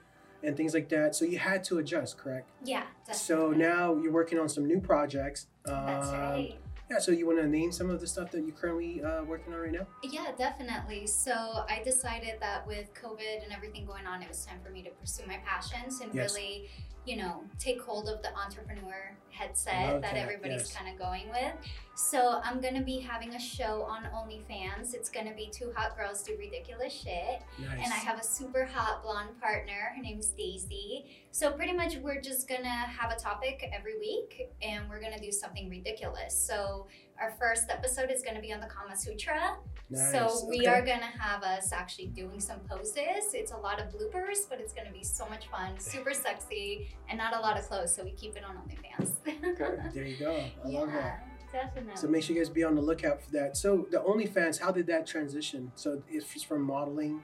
and 0.43 0.57
things 0.57 0.73
like 0.73 0.89
that. 0.89 1.15
So 1.15 1.25
you 1.25 1.37
had 1.39 1.63
to 1.65 1.77
adjust, 1.79 2.17
correct? 2.17 2.49
yeah. 2.63 2.83
Definitely. 3.07 3.17
So 3.17 3.51
now 3.51 3.95
you're 3.95 4.11
working 4.11 4.39
on 4.39 4.49
some 4.49 4.65
new 4.65 4.79
projects. 4.81 5.47
That's 5.65 6.07
Um, 6.09 6.13
right. 6.19 6.55
Yeah. 6.89 6.99
So 6.99 7.11
you 7.11 7.25
want 7.25 7.39
to 7.39 7.47
name 7.47 7.71
some 7.71 7.89
of 7.89 8.01
the 8.01 8.07
stuff 8.07 8.31
that 8.31 8.45
you're 8.45 8.55
currently 8.55 9.03
uh, 9.03 9.23
working 9.23 9.53
on 9.53 9.59
right 9.59 9.71
now? 9.71 9.87
Yeah, 10.03 10.31
definitely. 10.37 11.07
So 11.07 11.31
I 11.33 11.81
decided 11.83 12.35
that 12.39 12.67
with 12.67 12.93
COVID 12.93 13.43
and 13.43 13.51
everything 13.53 13.85
going 13.85 14.05
on, 14.05 14.21
it 14.21 14.27
was 14.27 14.45
time 14.45 14.59
for 14.63 14.71
me 14.71 14.83
to 14.83 14.89
pursue 14.91 15.23
my 15.27 15.39
passions 15.45 16.01
and 16.01 16.13
Yes. 16.13 16.33
really, 16.33 16.69
you 17.05 17.17
know, 17.17 17.43
take 17.59 17.81
hold 17.81 18.07
of 18.07 18.21
the 18.21 18.35
entrepreneur 18.37 19.15
headset 19.29 20.01
that, 20.01 20.13
that, 20.13 20.15
everybody's 20.15 20.61
yes. 20.61 20.75
kind 20.75 20.91
of 20.91 20.99
going 20.99 21.29
with. 21.29 21.53
So 21.95 22.39
I'm 22.43 22.61
gonna 22.61 22.83
be 22.83 22.99
having 22.99 23.33
a 23.33 23.39
show 23.39 23.83
on 23.83 24.03
OnlyFans. 24.05 24.93
It's 24.93 25.09
gonna 25.09 25.33
be 25.33 25.49
two 25.51 25.71
hot 25.75 25.97
girls 25.97 26.23
do 26.23 26.35
ridiculous 26.37 26.93
shit. 26.93 27.41
Nice. 27.59 27.79
And 27.83 27.93
I 27.93 27.97
have 27.97 28.19
a 28.19 28.23
super 28.23 28.65
hot 28.65 29.03
blonde 29.03 29.39
partner. 29.41 29.93
Her 29.95 30.01
name's 30.01 30.27
Daisy. 30.27 31.05
So 31.35 31.51
pretty 31.51 31.73
much 31.73 31.95
we're 31.97 32.21
just 32.21 32.47
gonna 32.47 32.69
have 32.69 33.11
a 33.11 33.15
topic 33.15 33.67
every 33.73 33.97
week 33.97 34.51
and 34.61 34.87
we're 34.87 35.01
gonna 35.01 35.19
do 35.19 35.31
something 35.31 35.67
ridiculous. 35.67 36.35
So 36.37 36.85
our 37.19 37.31
first 37.39 37.71
episode 37.71 38.11
is 38.11 38.21
gonna 38.21 38.39
be 38.39 38.53
on 38.53 38.59
the 38.61 38.67
Kama 38.67 38.95
Sutra. 38.95 39.57
nice. 39.89 40.11
So 40.11 40.45
we 40.47 40.59
Okay. 40.59 40.67
are 40.67 40.81
gonna 40.83 41.07
have 41.19 41.41
us 41.41 41.71
actually 41.73 42.09
doing 42.09 42.39
some 42.39 42.59
poses. 42.69 43.33
It's 43.33 43.51
a 43.51 43.57
lot 43.57 43.79
of 43.81 43.87
bloopers, 43.91 44.47
but 44.47 44.59
it's 44.59 44.73
gonna 44.73 44.91
be 44.91 45.03
so 45.03 45.27
much 45.27 45.47
fun, 45.49 45.71
super 45.79 46.13
sexy, 46.13 46.87
and 47.09 47.17
not 47.17 47.35
a 47.35 47.39
lot 47.39 47.57
of 47.57 47.65
clothes, 47.65 47.95
so 47.95 48.03
we 48.03 48.11
keep 48.11 48.35
it 48.35 48.43
on 48.43 48.55
OnlyFans. 48.57 49.09
Okay. 49.53 49.89
There 49.91 50.03
you 50.05 50.17
go. 50.17 50.35
I 50.63 50.67
yeah, 50.69 50.79
love 50.81 50.91
that. 50.93 51.25
definitely. 51.51 51.95
So 51.95 52.07
make 52.07 52.21
sure 52.23 52.35
you 52.35 52.41
guys 52.43 52.49
be 52.49 52.63
on 52.63 52.75
the 52.75 52.81
lookout 52.81 53.23
for 53.23 53.31
that. 53.31 53.57
So 53.57 53.87
the 53.89 53.97
OnlyFans, 53.97 54.59
how 54.61 54.71
did 54.71 54.85
that 54.87 55.07
transition? 55.07 55.71
So 55.75 56.03
it's 56.07 56.43
from 56.43 56.61
modeling, 56.61 57.23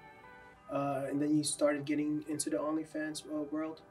uh, 0.71 1.05
and 1.09 1.21
then 1.21 1.35
you 1.37 1.43
started 1.43 1.85
getting 1.85 2.23
into 2.29 2.49
the 2.49 2.57
OnlyFans 2.57 3.23
uh, 3.25 3.43
world. 3.51 3.81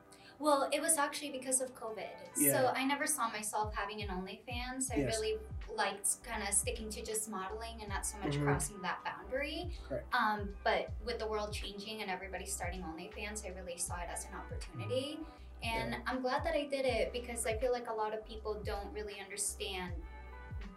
Well, 0.40 0.68
it 0.72 0.80
was 0.80 0.96
actually 0.98 1.30
because 1.30 1.60
of 1.60 1.74
COVID. 1.74 2.06
Yeah. 2.36 2.52
So 2.52 2.72
I 2.76 2.84
never 2.84 3.06
saw 3.06 3.28
myself 3.28 3.74
having 3.74 4.02
an 4.02 4.08
OnlyFans. 4.08 4.92
I 4.92 4.98
Yes. 4.98 5.16
really 5.18 5.36
liked 5.74 6.22
kind 6.22 6.42
of 6.46 6.54
sticking 6.54 6.88
to 6.90 7.04
just 7.04 7.28
modeling 7.28 7.80
and 7.80 7.88
not 7.88 8.06
so 8.06 8.18
much 8.18 8.34
Mhm. 8.36 8.44
crossing 8.44 8.80
that 8.82 9.02
boundary. 9.04 9.68
Correct. 9.88 10.06
Um, 10.14 10.54
but 10.62 10.90
with 11.04 11.18
the 11.18 11.26
world 11.26 11.52
changing 11.52 12.02
and 12.02 12.10
everybody 12.10 12.46
starting 12.46 12.82
OnlyFans, 12.82 13.44
I 13.44 13.48
really 13.48 13.76
saw 13.76 13.96
it 13.96 14.08
as 14.12 14.26
an 14.26 14.34
opportunity. 14.34 15.18
And 15.64 15.96
I'm 16.06 16.20
glad 16.22 16.44
that 16.44 16.54
I 16.54 16.66
did 16.66 16.86
it 16.86 17.12
because 17.12 17.44
I 17.44 17.54
feel 17.58 17.72
like 17.72 17.88
a 17.90 17.92
lot 17.92 18.14
of 18.14 18.24
people 18.24 18.54
don't 18.64 18.92
really 18.92 19.18
understand 19.20 19.92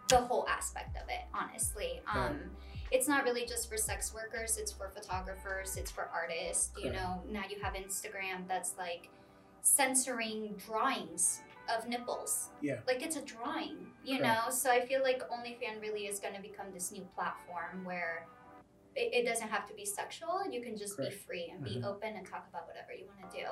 the 0.08 0.16
whole 0.18 0.44
aspect 0.48 0.96
of 0.96 1.08
it, 1.08 1.22
honestly. 1.32 2.02
Um, 2.12 2.50
It's 2.92 3.08
not 3.08 3.24
really 3.24 3.46
just 3.46 3.68
for 3.70 3.76
sex 3.78 4.12
workers, 4.14 4.58
it's 4.58 4.70
for 4.70 4.88
photographers, 4.90 5.76
it's 5.76 5.90
for 5.90 6.08
artists. 6.12 6.70
You 6.78 6.92
know, 6.92 7.22
now 7.28 7.42
you 7.48 7.56
have 7.62 7.72
Instagram 7.74 8.46
that's 8.46 8.74
like 8.76 9.08
censoring 9.62 10.54
drawings 10.66 11.40
of 11.74 11.88
nipples. 11.88 12.50
Yeah. 12.60 12.78
Like 12.86 13.02
it's 13.02 13.16
a 13.16 13.22
drawing, 13.22 13.78
you 14.04 14.20
know? 14.20 14.42
So 14.50 14.70
I 14.70 14.84
feel 14.84 15.02
like 15.02 15.22
OnlyFans 15.30 15.80
really 15.80 16.06
is 16.06 16.18
going 16.18 16.34
to 16.34 16.40
become 16.42 16.66
this 16.74 16.92
new 16.92 17.06
platform 17.14 17.84
where 17.84 18.26
it, 18.94 19.24
it 19.24 19.26
doesn't 19.26 19.48
have 19.48 19.66
to 19.68 19.74
be 19.74 19.86
sexual. 19.86 20.42
You 20.50 20.60
can 20.60 20.76
just. 20.76 20.98
Mm-hmm. 20.98 21.08
be 21.10 21.16
free 21.16 21.50
and 21.54 21.64
be 21.64 21.76
Mhm. 21.76 21.84
open 21.86 22.14
and 22.16 22.26
talk 22.26 22.46
about 22.50 22.66
whatever 22.66 22.92
you 22.92 23.06
want 23.06 23.30
to 23.32 23.38
do. 23.40 23.46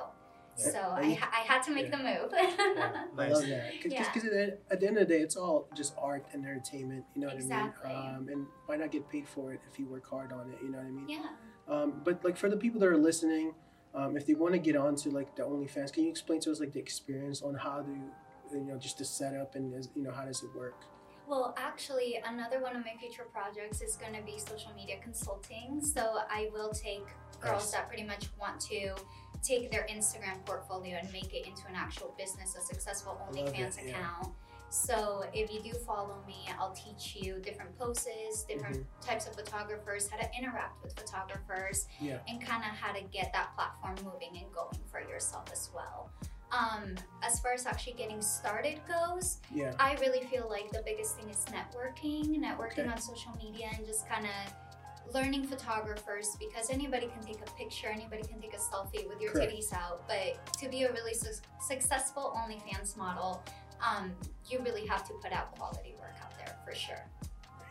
Yeah. 0.57 0.71
So 0.71 0.79
I, 0.79 1.17
I 1.31 1.41
had 1.47 1.63
to 1.63 1.71
make 1.71 1.89
the 1.91 1.97
move. 1.97 2.31
I 2.33 3.05
Nice. 3.15 3.31
love 3.33 3.47
that 3.47 3.71
because 3.71 3.93
Yeah. 3.93 4.01
at, 4.07 4.13
the- 4.23 4.57
at 4.69 4.79
the 4.79 4.87
end 4.87 4.97
of 4.97 5.07
the 5.07 5.13
day, 5.17 5.21
it's 5.21 5.35
all 5.35 5.67
just 5.75 5.93
art 5.97 6.25
and 6.33 6.45
entertainment. 6.45 7.05
You 7.15 7.21
know 7.21 7.27
what 7.27 7.35
Exactly. 7.37 7.89
I 7.91 7.93
mean? 7.93 8.15
Um, 8.15 8.27
and 8.29 8.47
why 8.65 8.75
not 8.75 8.91
get 8.91 9.09
paid 9.09 9.27
for 9.27 9.53
it 9.53 9.61
if 9.71 9.79
you 9.79 9.87
work 9.87 10.07
hard 10.09 10.31
on 10.33 10.49
it? 10.51 10.57
You 10.63 10.69
know 10.71 10.77
what 10.79 10.87
I 10.87 10.91
mean? 10.91 11.09
yeah. 11.09 11.25
Um, 11.67 12.01
but 12.03 12.23
like 12.23 12.37
for 12.37 12.49
the 12.49 12.57
people 12.57 12.79
that 12.81 12.89
are 12.89 12.97
listening, 12.97 13.53
um, 13.95 14.17
if 14.17 14.25
they 14.25 14.33
want 14.33 14.53
to 14.53 14.59
get 14.59 14.75
onto 14.75 15.09
like 15.09 15.35
the 15.35 15.43
OnlyFans, 15.43 15.93
can 15.93 16.03
you 16.03 16.09
explain 16.09 16.39
to 16.41 16.51
us 16.51 16.59
like 16.59 16.73
the 16.73 16.79
experience 16.79 17.41
on 17.41 17.55
how 17.55 17.81
to, 17.81 17.91
you 18.57 18.63
know, 18.65 18.77
just 18.77 18.97
the 18.97 19.05
setup 19.05 19.55
and 19.55 19.71
you 19.95 20.03
know 20.03 20.11
how 20.11 20.25
does 20.25 20.43
it 20.43 20.49
work? 20.55 20.75
Well, 21.27 21.53
actually, 21.57 22.19
another 22.27 22.61
one 22.61 22.75
of 22.75 22.83
my 22.85 22.93
future 22.99 23.25
projects 23.31 23.81
is 23.81 23.95
going 23.95 24.13
to 24.13 24.21
be 24.21 24.37
social 24.37 24.73
media 24.75 24.97
consulting. 25.01 25.81
So 25.81 26.17
I 26.29 26.49
will 26.53 26.71
take 26.71 27.05
girls 27.39 27.71
that 27.71 27.87
pretty 27.87 28.03
much 28.03 28.25
want 28.39 28.59
to 28.61 28.95
take 29.41 29.71
their 29.71 29.87
Instagram 29.89 30.45
portfolio 30.45 30.97
and 31.01 31.11
make 31.11 31.33
it 31.33 31.47
into 31.47 31.65
an 31.67 31.75
actual 31.75 32.13
business, 32.17 32.55
a 32.55 32.61
successful 32.61 33.17
OnlyFans 33.31 33.79
it, 33.79 33.85
yeah. 33.87 33.91
account. 33.91 34.33
So 34.69 35.25
if 35.33 35.51
you 35.51 35.61
do 35.61 35.77
follow 35.79 36.15
me, 36.25 36.47
I'll 36.59 36.71
teach 36.73 37.15
you 37.21 37.39
different 37.39 37.77
poses, 37.77 38.43
different 38.47 38.77
Mm-hmm. 38.77 39.09
types 39.09 39.27
of 39.27 39.35
photographers, 39.35 40.07
how 40.09 40.17
to 40.17 40.29
interact 40.37 40.81
with 40.83 40.97
photographers, 40.97 41.87
Yeah. 41.99 42.19
and 42.29 42.39
kind 42.41 42.63
of 42.63 42.69
how 42.77 42.93
to 42.93 43.01
get 43.11 43.33
that 43.33 43.53
platform 43.55 43.95
moving 44.05 44.37
and 44.41 44.51
going 44.53 44.79
for 44.89 45.01
yourself 45.01 45.49
as 45.51 45.69
well. 45.75 46.09
Um, 46.51 46.95
as 47.23 47.39
far 47.39 47.53
as 47.53 47.65
actually 47.65 47.93
getting 47.93 48.21
started 48.21 48.81
goes, 48.87 49.39
Yeah. 49.53 49.73
I 49.79 49.95
really 50.01 50.25
feel 50.27 50.49
like 50.49 50.69
the 50.71 50.81
biggest 50.85 51.15
thing 51.15 51.29
is 51.29 51.45
networking, 51.45 52.37
networking 52.39 52.79
Okay. 52.79 52.87
on 52.87 52.97
social 52.99 53.31
media, 53.37 53.69
and 53.75 53.85
just 53.85 54.07
kind 54.09 54.25
of 54.25 55.13
learning 55.13 55.45
photographers 55.47 56.35
because 56.39 56.69
anybody 56.69 57.07
can 57.07 57.21
take 57.23 57.41
a 57.41 57.51
picture, 57.53 57.87
anybody 57.87 58.23
can 58.23 58.39
take 58.41 58.53
a 58.53 58.57
selfie 58.57 59.07
with 59.07 59.19
your 59.21 59.31
Correct. 59.31 59.51
titties 59.53 59.73
out. 59.73 60.07
But 60.07 60.53
to 60.59 60.69
be 60.69 60.83
a 60.83 60.91
really 60.91 61.13
su- 61.13 61.41
successful 61.61 62.33
OnlyFans 62.37 62.95
model, 62.97 63.43
um, 63.81 64.13
you 64.49 64.59
really 64.59 64.85
have 64.87 65.05
to 65.07 65.13
put 65.15 65.31
out 65.31 65.51
quality 65.57 65.95
work 65.99 66.15
out 66.21 66.37
there 66.37 66.55
for 66.65 66.75
sure. 66.75 67.03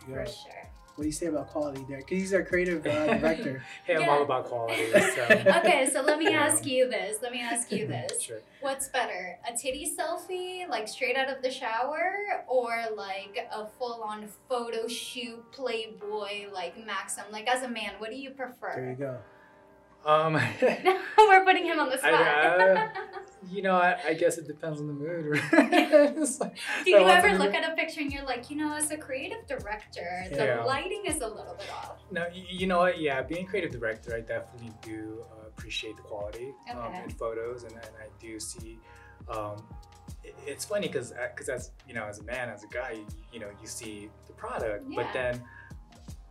For 0.06 0.26
sure. 0.26 0.68
What 0.96 1.02
do 1.04 1.08
you 1.08 1.12
say 1.12 1.26
about 1.26 1.48
quality 1.48 1.84
there? 1.88 1.98
Because 1.98 2.18
he's 2.18 2.34
our 2.34 2.42
creative 2.42 2.86
uh, 2.86 3.06
director. 3.18 3.62
hey, 3.86 3.94
I'm 3.96 4.02
Yeah. 4.02 4.10
all 4.10 4.22
about 4.22 4.44
quality. 4.46 4.90
So. 5.14 5.22
Okay, 5.58 5.88
so 5.90 6.02
let 6.02 6.18
me 6.18 6.30
Yeah. 6.30 6.42
ask 6.42 6.66
you 6.66 6.88
this. 6.90 7.18
Let 7.22 7.32
me 7.32 7.40
ask 7.40 7.70
you 7.72 7.86
this. 7.94 8.20
Sure. 8.20 8.40
What's 8.60 8.88
better, 8.88 9.38
a 9.48 9.56
titty 9.56 9.94
selfie, 9.98 10.68
like 10.68 10.88
straight 10.88 11.16
out 11.16 11.28
of 11.34 11.42
the 11.42 11.50
shower, 11.50 12.12
or 12.48 12.84
like 12.94 13.38
a 13.52 13.66
full 13.78 14.02
on 14.02 14.28
photo 14.48 14.86
shoot, 14.88 15.50
Playboy, 15.52 16.50
like 16.52 16.84
Maxim? 16.84 17.24
Like, 17.30 17.48
as 17.48 17.62
a 17.62 17.68
man, 17.68 17.92
what 17.98 18.10
do 18.10 18.16
you 18.16 18.30
prefer? 18.30 18.72
There 18.76 18.90
you 18.90 18.96
go. 18.96 19.18
Um, 20.04 20.34
We're 21.18 21.44
putting 21.44 21.64
him 21.66 21.78
on 21.78 21.90
the 21.90 21.98
spot. 21.98 22.12
I, 22.14 22.56
uh, 22.74 22.88
you 23.50 23.62
know, 23.62 23.74
I, 23.76 23.98
I 24.08 24.14
guess 24.14 24.38
it 24.38 24.46
depends 24.46 24.80
on 24.80 24.86
the 24.86 24.92
mood. 24.92 25.40
Like- 26.40 26.56
do 26.84 26.90
you 26.90 26.98
ever 27.08 27.38
look 27.38 27.54
at 27.54 27.70
a 27.70 27.74
picture 27.74 28.00
and 28.00 28.10
you're 28.12 28.24
like, 28.24 28.50
you 28.50 28.56
know, 28.56 28.74
as 28.74 28.90
a 28.90 28.96
creative 28.96 29.46
director, 29.46 30.24
the 30.30 30.36
Yeah. 30.44 30.64
lighting 30.64 31.02
is 31.06 31.20
a 31.20 31.26
little 31.28 31.54
bit 31.58 31.70
off? 31.72 31.98
No, 32.10 32.26
you 32.32 32.66
know 32.66 32.78
what? 32.78 33.00
Yeah, 33.00 33.22
being 33.22 33.46
a 33.46 33.48
creative 33.48 33.72
director, 33.72 34.14
I 34.16 34.20
definitely 34.20 34.72
do 34.82 35.24
uh, 35.32 35.46
appreciate 35.48 35.96
the 35.96 36.02
quality 36.02 36.52
um, 36.74 36.94
in 36.94 37.10
photos, 37.10 37.64
and, 37.64 37.72
and 37.72 37.90
I 38.00 38.06
do 38.20 38.40
see. 38.40 38.78
Um, 39.28 39.62
it- 40.24 40.34
it's 40.46 40.64
funny 40.64 40.86
because 40.88 41.12
because 41.34 41.48
as 41.48 41.70
you 41.86 41.94
know, 41.94 42.04
as 42.04 42.18
a 42.18 42.24
man, 42.24 42.48
as 42.48 42.64
a 42.64 42.66
guy, 42.68 42.92
you, 42.92 43.06
you 43.32 43.40
know, 43.40 43.48
you 43.60 43.66
see 43.66 44.10
the 44.26 44.32
product, 44.32 44.84
but 44.94 45.06
then 45.12 45.42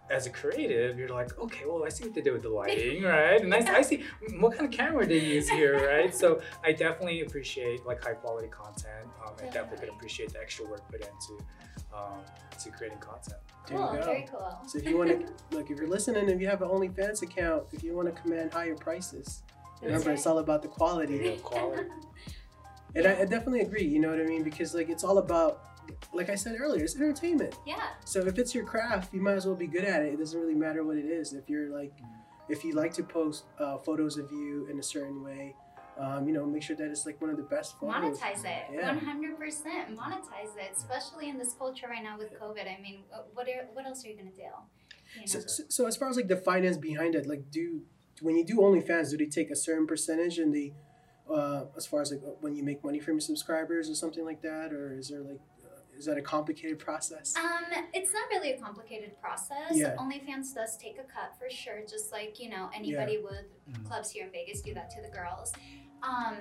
as 0.10 0.26
a 0.26 0.30
creative, 0.30 0.98
you're 0.98 1.10
like, 1.10 1.38
okay, 1.40 1.66
well, 1.68 1.84
I 1.86 1.90
see 1.90 2.04
what 2.06 2.14
they 2.16 2.22
did 2.22 2.34
with 2.34 2.42
the 2.44 2.50
lighting, 2.62 3.04
right? 3.04 3.42
And 3.42 3.54
I, 3.54 3.78
I 3.78 3.82
see 3.82 4.04
mm, 4.28 4.42
what 4.42 4.58
kind 4.58 4.72
of 4.72 4.78
camera 4.78 5.06
they 5.06 5.20
use 5.20 5.48
here, 5.50 5.88
right? 5.88 6.14
So 6.14 6.42
I 6.64 6.72
definitely 6.72 7.22
appreciate 7.22 7.86
like 7.86 8.04
high 8.04 8.14
quality 8.14 8.48
content. 8.48 8.88
Um, 9.26 9.34
I 9.38 9.44
definitely 9.44 9.52
Definitely. 9.52 9.88
can 9.88 9.96
appreciate 9.96 10.34
the 10.34 10.40
extra 10.40 10.66
work 10.66 10.82
put 10.90 11.02
into 11.02 11.44
um, 11.96 12.22
to 12.64 12.70
creating 12.72 13.00
content. 13.00 13.38
There 13.68 13.78
Cool, 13.78 13.92
you 13.94 14.00
go. 14.00 14.06
very 14.06 14.28
cool. 14.32 14.58
So 14.68 14.80
if 14.80 14.86
you 14.86 14.98
want 14.98 15.10
to 15.12 15.34
look, 15.56 15.70
if 15.70 15.78
you're 15.78 15.88
listening, 15.88 16.28
if 16.30 16.42
you 16.42 16.48
have 16.48 16.62
an 16.62 16.70
OnlyFans 16.70 17.22
account, 17.22 17.64
if 17.72 17.84
you 17.84 17.94
want 17.96 18.14
to 18.14 18.22
command 18.22 18.52
higher 18.54 18.76
prices, 18.76 19.44
remember 19.82 20.10
right. 20.10 20.18
it's 20.18 20.26
all 20.26 20.40
about 20.40 20.62
the 20.64 20.68
Yeah, 20.70 20.74
quality. 20.74 21.40
quality. 21.44 21.84
And 22.96 23.06
I, 23.06 23.22
I 23.22 23.26
definitely 23.26 23.62
agree. 23.62 23.84
You 23.86 24.00
know 24.00 24.10
what 24.10 24.20
I 24.20 24.24
mean? 24.24 24.42
Because 24.42 24.74
like 24.74 24.90
it's 24.90 25.04
all 25.04 25.20
about, 25.20 25.69
like 26.14 26.30
I 26.30 26.36
said 26.36 26.56
earlier, 26.60 26.84
it's 26.84 26.96
entertainment. 26.96 27.56
yeah, 27.66 27.90
So 28.06 28.26
if 28.26 28.38
it's 28.38 28.54
your 28.56 28.66
craft, 28.66 29.14
you 29.14 29.22
might 29.22 29.34
as 29.34 29.46
well 29.46 29.56
be 29.56 29.68
good 29.68 29.84
at 29.84 30.02
it. 30.02 30.14
It 30.14 30.18
doesn't 30.20 30.40
really 30.40 30.56
matter 30.56 30.84
what 30.84 30.98
it 30.98 31.06
is. 31.06 31.34
If 31.34 31.50
you're 31.50 31.70
like, 31.70 31.94
if 32.48 32.64
you 32.64 32.74
like 32.74 32.94
to 32.94 33.04
post 33.04 33.46
uh, 33.60 33.78
photos 33.78 34.18
of 34.18 34.32
you 34.32 34.68
in 34.72 34.80
a 34.80 34.84
certain 34.84 35.24
way, 35.24 35.56
um, 35.98 36.28
you 36.28 36.34
know, 36.34 36.46
make 36.46 36.64
sure 36.64 36.78
that 36.78 36.90
it's 36.90 37.06
like 37.06 37.20
one 37.20 37.30
of 37.30 37.38
the 37.38 37.44
best 37.44 37.78
photos. 37.78 38.20
monetize 38.20 38.46
it 38.46 38.74
Yeah. 38.74 38.96
100% 38.96 39.38
monetize 39.98 40.56
it 40.58 40.72
especially 40.72 41.28
in 41.28 41.38
this 41.38 41.54
culture 41.54 41.88
right 41.90 42.02
now 42.02 42.18
with 42.18 42.32
covid 42.40 42.74
i 42.74 42.82
mean 42.82 43.04
what 43.34 43.50
are, 43.50 43.68
what 43.74 43.86
else 43.86 44.06
are 44.06 44.08
you 44.08 44.16
gonna 44.16 44.32
do 44.32 44.38
you 45.16 45.22
know? 45.22 45.26
So, 45.26 45.40
so, 45.42 45.64
so 45.68 45.88
as 45.88 45.98
far 45.98 46.10
as 46.10 46.16
like 46.16 46.28
the 46.28 46.38
finance 46.38 46.78
behind 46.78 47.16
it, 47.16 47.28
like 47.28 47.52
do 47.52 47.82
when 48.22 48.36
you 48.38 48.46
do 48.46 48.58
OnlyFans, 48.58 49.12
do 49.12 49.18
they 49.18 49.26
take 49.26 49.50
a 49.50 49.56
certain 49.56 49.88
percentage 49.88 50.40
and 50.40 50.54
they, 50.54 50.74
uh, 51.30 51.66
as 51.78 51.86
far 51.86 52.02
as 52.02 52.12
like 52.12 52.22
when 52.42 52.56
you 52.56 52.64
make 52.64 52.84
money 52.84 53.00
from 53.00 53.16
your 53.16 53.22
subscribers 53.22 53.90
or 53.90 53.96
something 53.96 54.26
like 54.26 54.42
that, 54.42 54.74
or 54.74 54.94
is 54.98 55.10
there 55.10 55.22
like, 55.22 55.40
uh, 55.59 55.59
is 56.00 56.06
that 56.06 56.18
a 56.18 56.22
complicated 56.22 56.80
process? 56.80 57.36
Um, 57.36 57.66
it's 57.94 58.14
not 58.14 58.24
really 58.32 58.54
a 58.54 58.58
complicated 58.60 59.20
process. 59.22 59.72
Yeah. 59.74 59.96
OnlyFans 59.98 60.56
does 60.56 60.78
take 60.78 60.98
a 60.98 61.04
cut 61.04 61.38
for 61.38 61.50
sure, 61.50 61.82
just 61.88 62.12
like 62.14 62.40
you 62.40 62.50
know 62.50 62.70
anybody 62.74 63.18
would. 63.18 63.46
Mhm. 63.70 63.86
Clubs 63.86 64.10
here 64.10 64.26
in 64.26 64.32
Vegas 64.32 64.62
do 64.62 64.74
that 64.74 64.90
to 64.92 65.02
the 65.02 65.10
girls. 65.10 65.54
Um, 66.02 66.38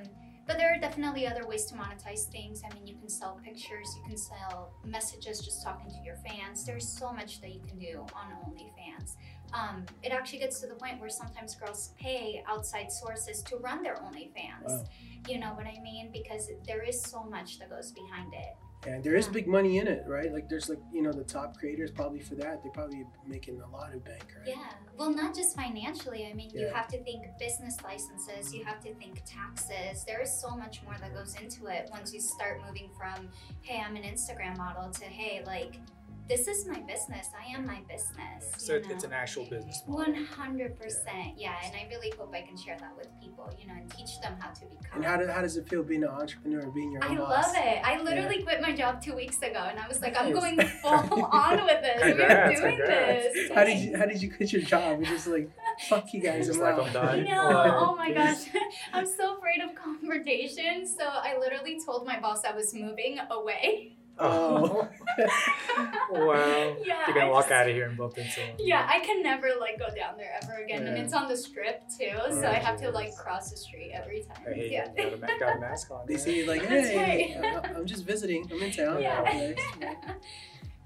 but 0.47 0.57
there 0.57 0.73
are 0.73 0.79
definitely 0.79 1.27
other 1.27 1.47
ways 1.47 1.67
to 1.67 1.75
monetize 1.75 2.25
things. 2.31 2.62
I 2.65 2.73
mean, 2.73 2.87
you 2.87 2.97
can 2.97 3.09
sell 3.11 3.38
pictures, 3.45 3.87
you 3.99 4.03
can 4.09 4.17
sell 4.17 4.73
messages, 4.83 5.41
just 5.41 5.62
talking 5.62 5.91
to 5.91 5.99
your 6.03 6.17
fans. 6.27 6.65
There's 6.65 6.88
so 6.88 7.12
much 7.12 7.43
that 7.43 7.53
you 7.53 7.61
can 7.61 7.79
do 7.79 8.07
on 8.15 8.33
OnlyFans. 8.47 9.17
Um, 9.53 9.85
it 10.03 10.11
actually 10.12 10.38
gets 10.38 10.61
to 10.61 10.67
the 10.67 10.75
point 10.75 11.00
where 11.00 11.11
sometimes 11.11 11.55
girls 11.55 11.93
pay 11.99 12.43
outside 12.47 12.91
sources 12.91 13.43
to 13.43 13.57
run 13.57 13.83
their 13.83 13.97
OnlyFans. 13.97 14.69
Wow. 14.69 14.85
You 15.29 15.38
know 15.38 15.53
what 15.55 15.67
I 15.67 15.79
mean? 15.83 16.11
Because 16.12 16.49
there 16.67 16.83
is 16.83 17.03
so 17.03 17.25
much 17.25 17.59
that 17.59 17.69
goes 17.69 17.93
behind 17.93 18.33
it. 18.33 18.57
And 18.87 19.03
there 19.03 19.17
is 19.17 19.27
Yeah. 19.27 19.33
big 19.33 19.47
money 19.49 19.79
in 19.79 19.89
it, 19.89 20.05
right? 20.07 20.33
Like 20.33 20.49
there's 20.49 20.69
like 20.69 20.79
you 20.93 21.03
know 21.03 21.13
the 21.13 21.25
top 21.25 21.57
creators 21.57 21.91
probably 21.91 22.21
for 22.21 22.37
that 22.37 22.63
they're 22.63 22.73
probably 22.73 23.05
making 23.27 23.61
a 23.61 23.67
lot 23.69 23.93
of 23.93 24.05
bank, 24.05 24.25
right? 24.39 24.47
Yeah. 24.49 24.73
Well, 24.97 25.11
not 25.11 25.35
just 25.35 25.55
financially. 25.57 26.27
I 26.31 26.35
mean, 26.35 26.51
you 26.51 26.69
have 26.69 26.89
to 26.89 27.03
think 27.05 27.25
business 27.39 27.77
licenses, 27.85 28.55
you 28.55 28.65
have 28.65 28.81
to 28.85 28.95
think 28.95 29.23
taxes. 29.25 30.05
There 30.05 30.21
is 30.21 30.41
so 30.41 30.51
much 30.57 30.83
more 30.85 30.97
that 31.01 31.15
goes 31.15 31.35
into 31.41 31.67
it 31.67 31.89
once 31.93 32.13
you 32.13 32.21
start 32.21 32.61
moving 32.67 32.91
from, 32.97 33.29
hey, 33.63 33.81
I'm 33.81 33.95
an 33.97 34.03
Instagram 34.03 34.57
model 34.57 34.91
to, 34.91 35.05
hey, 35.05 35.45
like, 35.45 35.77
this 36.29 36.47
is 36.47 36.67
my 36.67 36.81
business. 36.81 37.29
I 37.39 37.55
am 37.55 37.67
my 37.67 37.81
business. 37.89 38.53
So 38.59 38.75
it- 38.75 38.87
it's 38.91 39.05
an 39.05 39.13
actual 39.13 39.45
business 39.47 39.83
model. 39.87 40.13
One 40.13 40.25
hundred 40.25 40.79
percent, 40.79 41.39
yeah, 41.39 41.55
and 41.65 41.75
I 41.75 41.87
really 41.91 42.13
hope 42.19 42.35
I 42.35 42.43
can 42.43 42.57
share 42.57 42.77
that 42.79 42.95
with 42.97 43.09
people, 43.23 43.51
you 43.61 43.67
know, 43.69 43.75
and 43.75 43.91
teach 43.91 44.21
them 44.21 44.37
how 44.39 44.51
to 44.51 44.61
become. 44.67 44.97
And 44.97 45.05
how, 45.05 45.17
do, 45.17 45.27
how 45.27 45.41
does 45.43 45.57
it 45.57 45.69
feel 45.69 45.83
being 45.83 46.05
an 46.05 46.11
entrepreneur, 46.11 46.67
being 46.71 46.93
your 46.93 47.05
own 47.05 47.17
boss? 47.17 47.29
I 47.31 47.35
boss? 47.43 47.55
love 47.55 47.65
it. 47.65 47.79
I 47.85 48.03
literally 48.03 48.43
quit 48.43 48.61
my 48.61 48.73
job 48.73 49.03
two 49.03 49.15
weeks 49.17 49.39
ago, 49.43 49.59
and 49.71 49.79
I 49.79 49.89
was 49.89 50.01
like, 50.03 50.21
I'm 50.21 50.33
going 50.33 50.59
full 50.83 50.91
on 51.25 51.65
with 51.65 51.81
this. 51.83 52.01
We're 52.03 52.55
doing 52.55 52.77
congrats. 52.77 53.35
this. 53.35 53.51
How 53.53 53.65
did 53.65 53.79
you 53.79 53.97
How 53.97 54.07
did 54.07 54.21
you 54.23 54.31
quit 54.33 54.53
your 54.53 54.63
job? 54.63 55.01
You're 55.01 55.11
just 55.11 55.27
like, 55.29 55.51
fuck 55.89 56.13
you 56.13 56.21
guys, 56.21 56.47
Just 56.47 56.61
I'm 56.61 56.77
like. 56.77 56.87
I'm 56.87 56.93
done. 56.93 57.25
No, 57.25 57.49
Wow. 57.49 57.89
oh 57.91 57.97
my 57.97 58.13
gosh. 58.13 58.45
I'm 58.93 59.07
so 59.07 59.37
afraid 59.39 59.61
of 59.63 59.75
confrontation. 59.85 60.87
So 60.87 61.05
I 61.05 61.37
literally 61.39 61.81
told 61.85 62.07
my 62.07 62.19
boss 62.21 62.45
I 62.45 62.53
was 62.55 62.75
moving 62.75 63.19
away. 63.31 63.95
Oh. 64.21 64.89
oh. 65.21 65.89
wow. 66.11 66.77
Yeah. 66.85 67.05
You're 67.07 67.15
gonna 67.15 67.27
I 67.27 67.31
walk 67.31 67.45
just- 67.45 67.53
out 67.53 67.69
of 67.69 67.75
here 67.75 67.87
and 67.89 67.97
bump 67.97 68.19
into 68.19 68.31
someone. 68.31 68.55
Yeah, 68.59 68.87
I 68.91 69.01
can 69.01 69.23
never 69.23 69.51
like 69.61 69.79
go 69.79 69.87
down 69.95 70.17
there 70.17 70.31
ever 70.43 70.63
again. 70.65 70.87
And 70.87 70.99
it's 70.99 71.13
on 71.15 71.29
the 71.29 71.37
strip 71.37 71.83
too, 71.99 72.11
oh, 72.21 72.31
so 72.31 72.43
Oh, 72.43 72.51
I 72.51 72.55
have 72.55 72.81
to 72.81 72.91
like 72.91 73.15
cross 73.17 73.51
the 73.51 73.57
street 73.57 73.93
every 73.95 74.23
time. 74.23 74.45
I 74.49 74.55
hate 74.55 74.73
yeah. 74.73 74.89
you. 74.97 75.17
Got 75.17 75.31
a, 75.31 75.39
got 75.39 75.57
a 75.57 75.61
mask 75.61 75.91
on. 75.91 76.01
They 76.07 76.17
see 76.17 76.39
you're 76.39 76.49
like, 76.49 76.63
hey, 76.67 77.37
right. 77.41 77.65
I- 77.65 77.75
I'm 77.75 77.87
just 77.87 78.05
visiting. 78.05 78.49
I'm 78.51 78.63
in 78.63 78.73
town. 78.73 79.01
Yeah. 79.03 79.55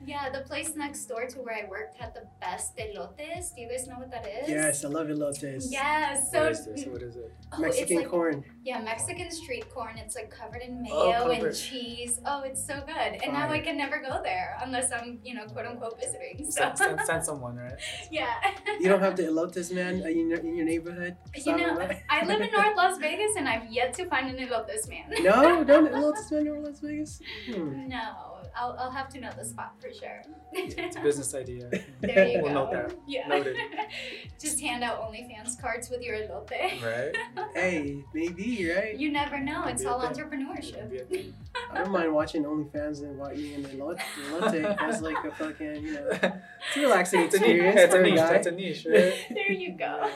Okay. 0.03 0.13
yeah, 0.13 0.31
the 0.31 0.41
place 0.41 0.75
next 0.77 1.05
door 1.07 1.27
to 1.27 1.39
where 1.39 1.55
I 1.65 1.69
worked 1.69 1.97
had 1.97 2.15
the 2.15 2.25
best 2.41 2.77
elotes. 2.77 3.55
Do 3.55 3.63
you 3.63 3.69
guys 3.69 3.87
know 3.87 3.97
what 3.99 4.11
that 4.11 4.27
is? 4.27 4.49
Yes, 4.49 4.85
I 4.85 4.89
love 4.89 5.07
elotes. 5.09 5.67
Yes. 5.71 6.31
so 6.33 6.43
What 6.43 6.53
is 6.53 6.67
this? 6.67 6.87
What 6.87 7.03
is 7.03 7.17
it? 7.17 7.33
Oh, 7.53 7.59
Mexican 7.61 7.97
like, 7.99 8.09
corn. 8.09 8.45
Yeah, 8.65 8.81
Mexican 8.81 9.31
street 9.31 9.69
corn. 9.71 9.99
It's 9.99 10.15
like 10.17 10.31
covered 10.31 10.63
in 10.63 10.85
Oh, 10.91 11.11
mayo 11.11 11.31
and 11.31 11.55
cheese. 11.57 12.21
Oh, 12.25 12.43
it's 12.43 12.65
so 12.67 12.83
good. 12.87 13.21
And 13.23 13.33
now 13.33 13.49
I 13.51 13.61
can 13.61 13.77
never 13.77 14.01
go 14.01 14.21
there 14.23 14.57
unless 14.63 14.91
I'm, 14.93 15.19
you 15.25 15.35
know, 15.35 15.45
quote 15.47 15.67
unquote 15.67 16.01
visiting. 16.01 16.45
So 16.51 16.63
Send, 16.63 16.79
send, 16.79 17.01
send 17.01 17.25
someone, 17.25 17.57
right? 17.57 17.75
yeah. 18.11 18.35
You 18.81 18.89
don't 18.89 19.01
have 19.01 19.17
the 19.17 19.25
elotes, 19.25 19.73
man, 19.73 20.03
uh, 20.03 20.07
in 20.09 20.29
your, 20.31 20.39
in 20.41 20.57
your 20.57 20.67
neighborhood? 20.67 21.17
You 21.35 21.57
know, 21.57 21.75
Solid? 21.75 21.97
I 22.09 22.25
live 22.25 22.41
in 22.41 22.51
North 22.51 22.77
Las 22.77 22.99
Vegas 22.99 23.33
and 23.37 23.49
I've 23.49 23.71
yet 23.71 23.95
to 23.95 24.07
find 24.07 24.29
an 24.37 24.47
elotes 24.47 24.89
man. 24.89 25.05
No, 25.23 25.65
don't 25.65 25.89
elotes 25.93 26.31
man 26.31 26.47
in 26.47 26.63
Las 26.65 26.81
Vegas. 26.81 27.21
Hmm. 27.47 27.89
No, 27.89 28.33
I'll, 28.57 28.77
I'll 28.79 28.91
have 28.91 29.09
to 29.11 29.21
know 29.21 29.31
the 29.37 29.45
spot 29.45 29.75
for 29.81 29.89
sure. 29.93 30.23
It's 30.53 30.97
a 30.97 31.01
business 31.09 31.35
idea. 31.35 31.71
There 32.01 32.27
you 32.29 32.43
we'll 32.43 32.53
go. 32.53 32.65
note 32.65 32.73
that. 32.73 32.95
Yeah. 33.07 33.27
Noted. 33.29 33.57
Just 34.41 34.61
hand 34.61 34.83
out 34.85 35.01
OnlyFans 35.03 35.61
cards 35.61 35.89
with 35.91 36.03
your 36.03 36.17
elote. 36.17 36.51
Right? 36.83 37.17
Hey, 37.55 38.03
maybe 38.15 38.71
right. 38.75 38.99
You 38.99 39.11
never 39.13 39.39
know. 39.39 39.65
It's 39.67 39.85
all 39.85 40.01
thing. 40.01 40.11
entrepreneurship. 40.11 40.91
Be 40.91 40.99
a 40.99 41.05
thing. 41.05 41.35
I 41.71 41.79
don't 41.79 41.91
mind 41.91 42.13
watching 42.15 42.45
OnlyFans 42.45 43.03
and 43.03 43.19
watching 43.19 43.55
an 43.55 43.65
elote. 43.65 43.99
elote. 44.31 44.79
That's 44.79 45.01
like 45.03 45.23
a 45.25 45.31
fucking, 45.33 45.83
you 45.83 45.93
know, 45.95 46.09
it's 46.11 46.77
a 46.77 46.81
relaxing 46.81 47.21
It's 47.21 47.35
a 47.35 47.41
niche. 47.41 47.51
experience 47.51 47.81
It's 47.81 47.95
a 47.95 47.99
a 47.99 48.03
niche. 48.03 48.17
guy. 48.17 48.33
That's 48.33 48.47
a 48.47 48.51
niche, 48.53 48.87
right? 48.91 49.15
There 49.31 49.53
you 49.53 49.77
go. 49.77 50.11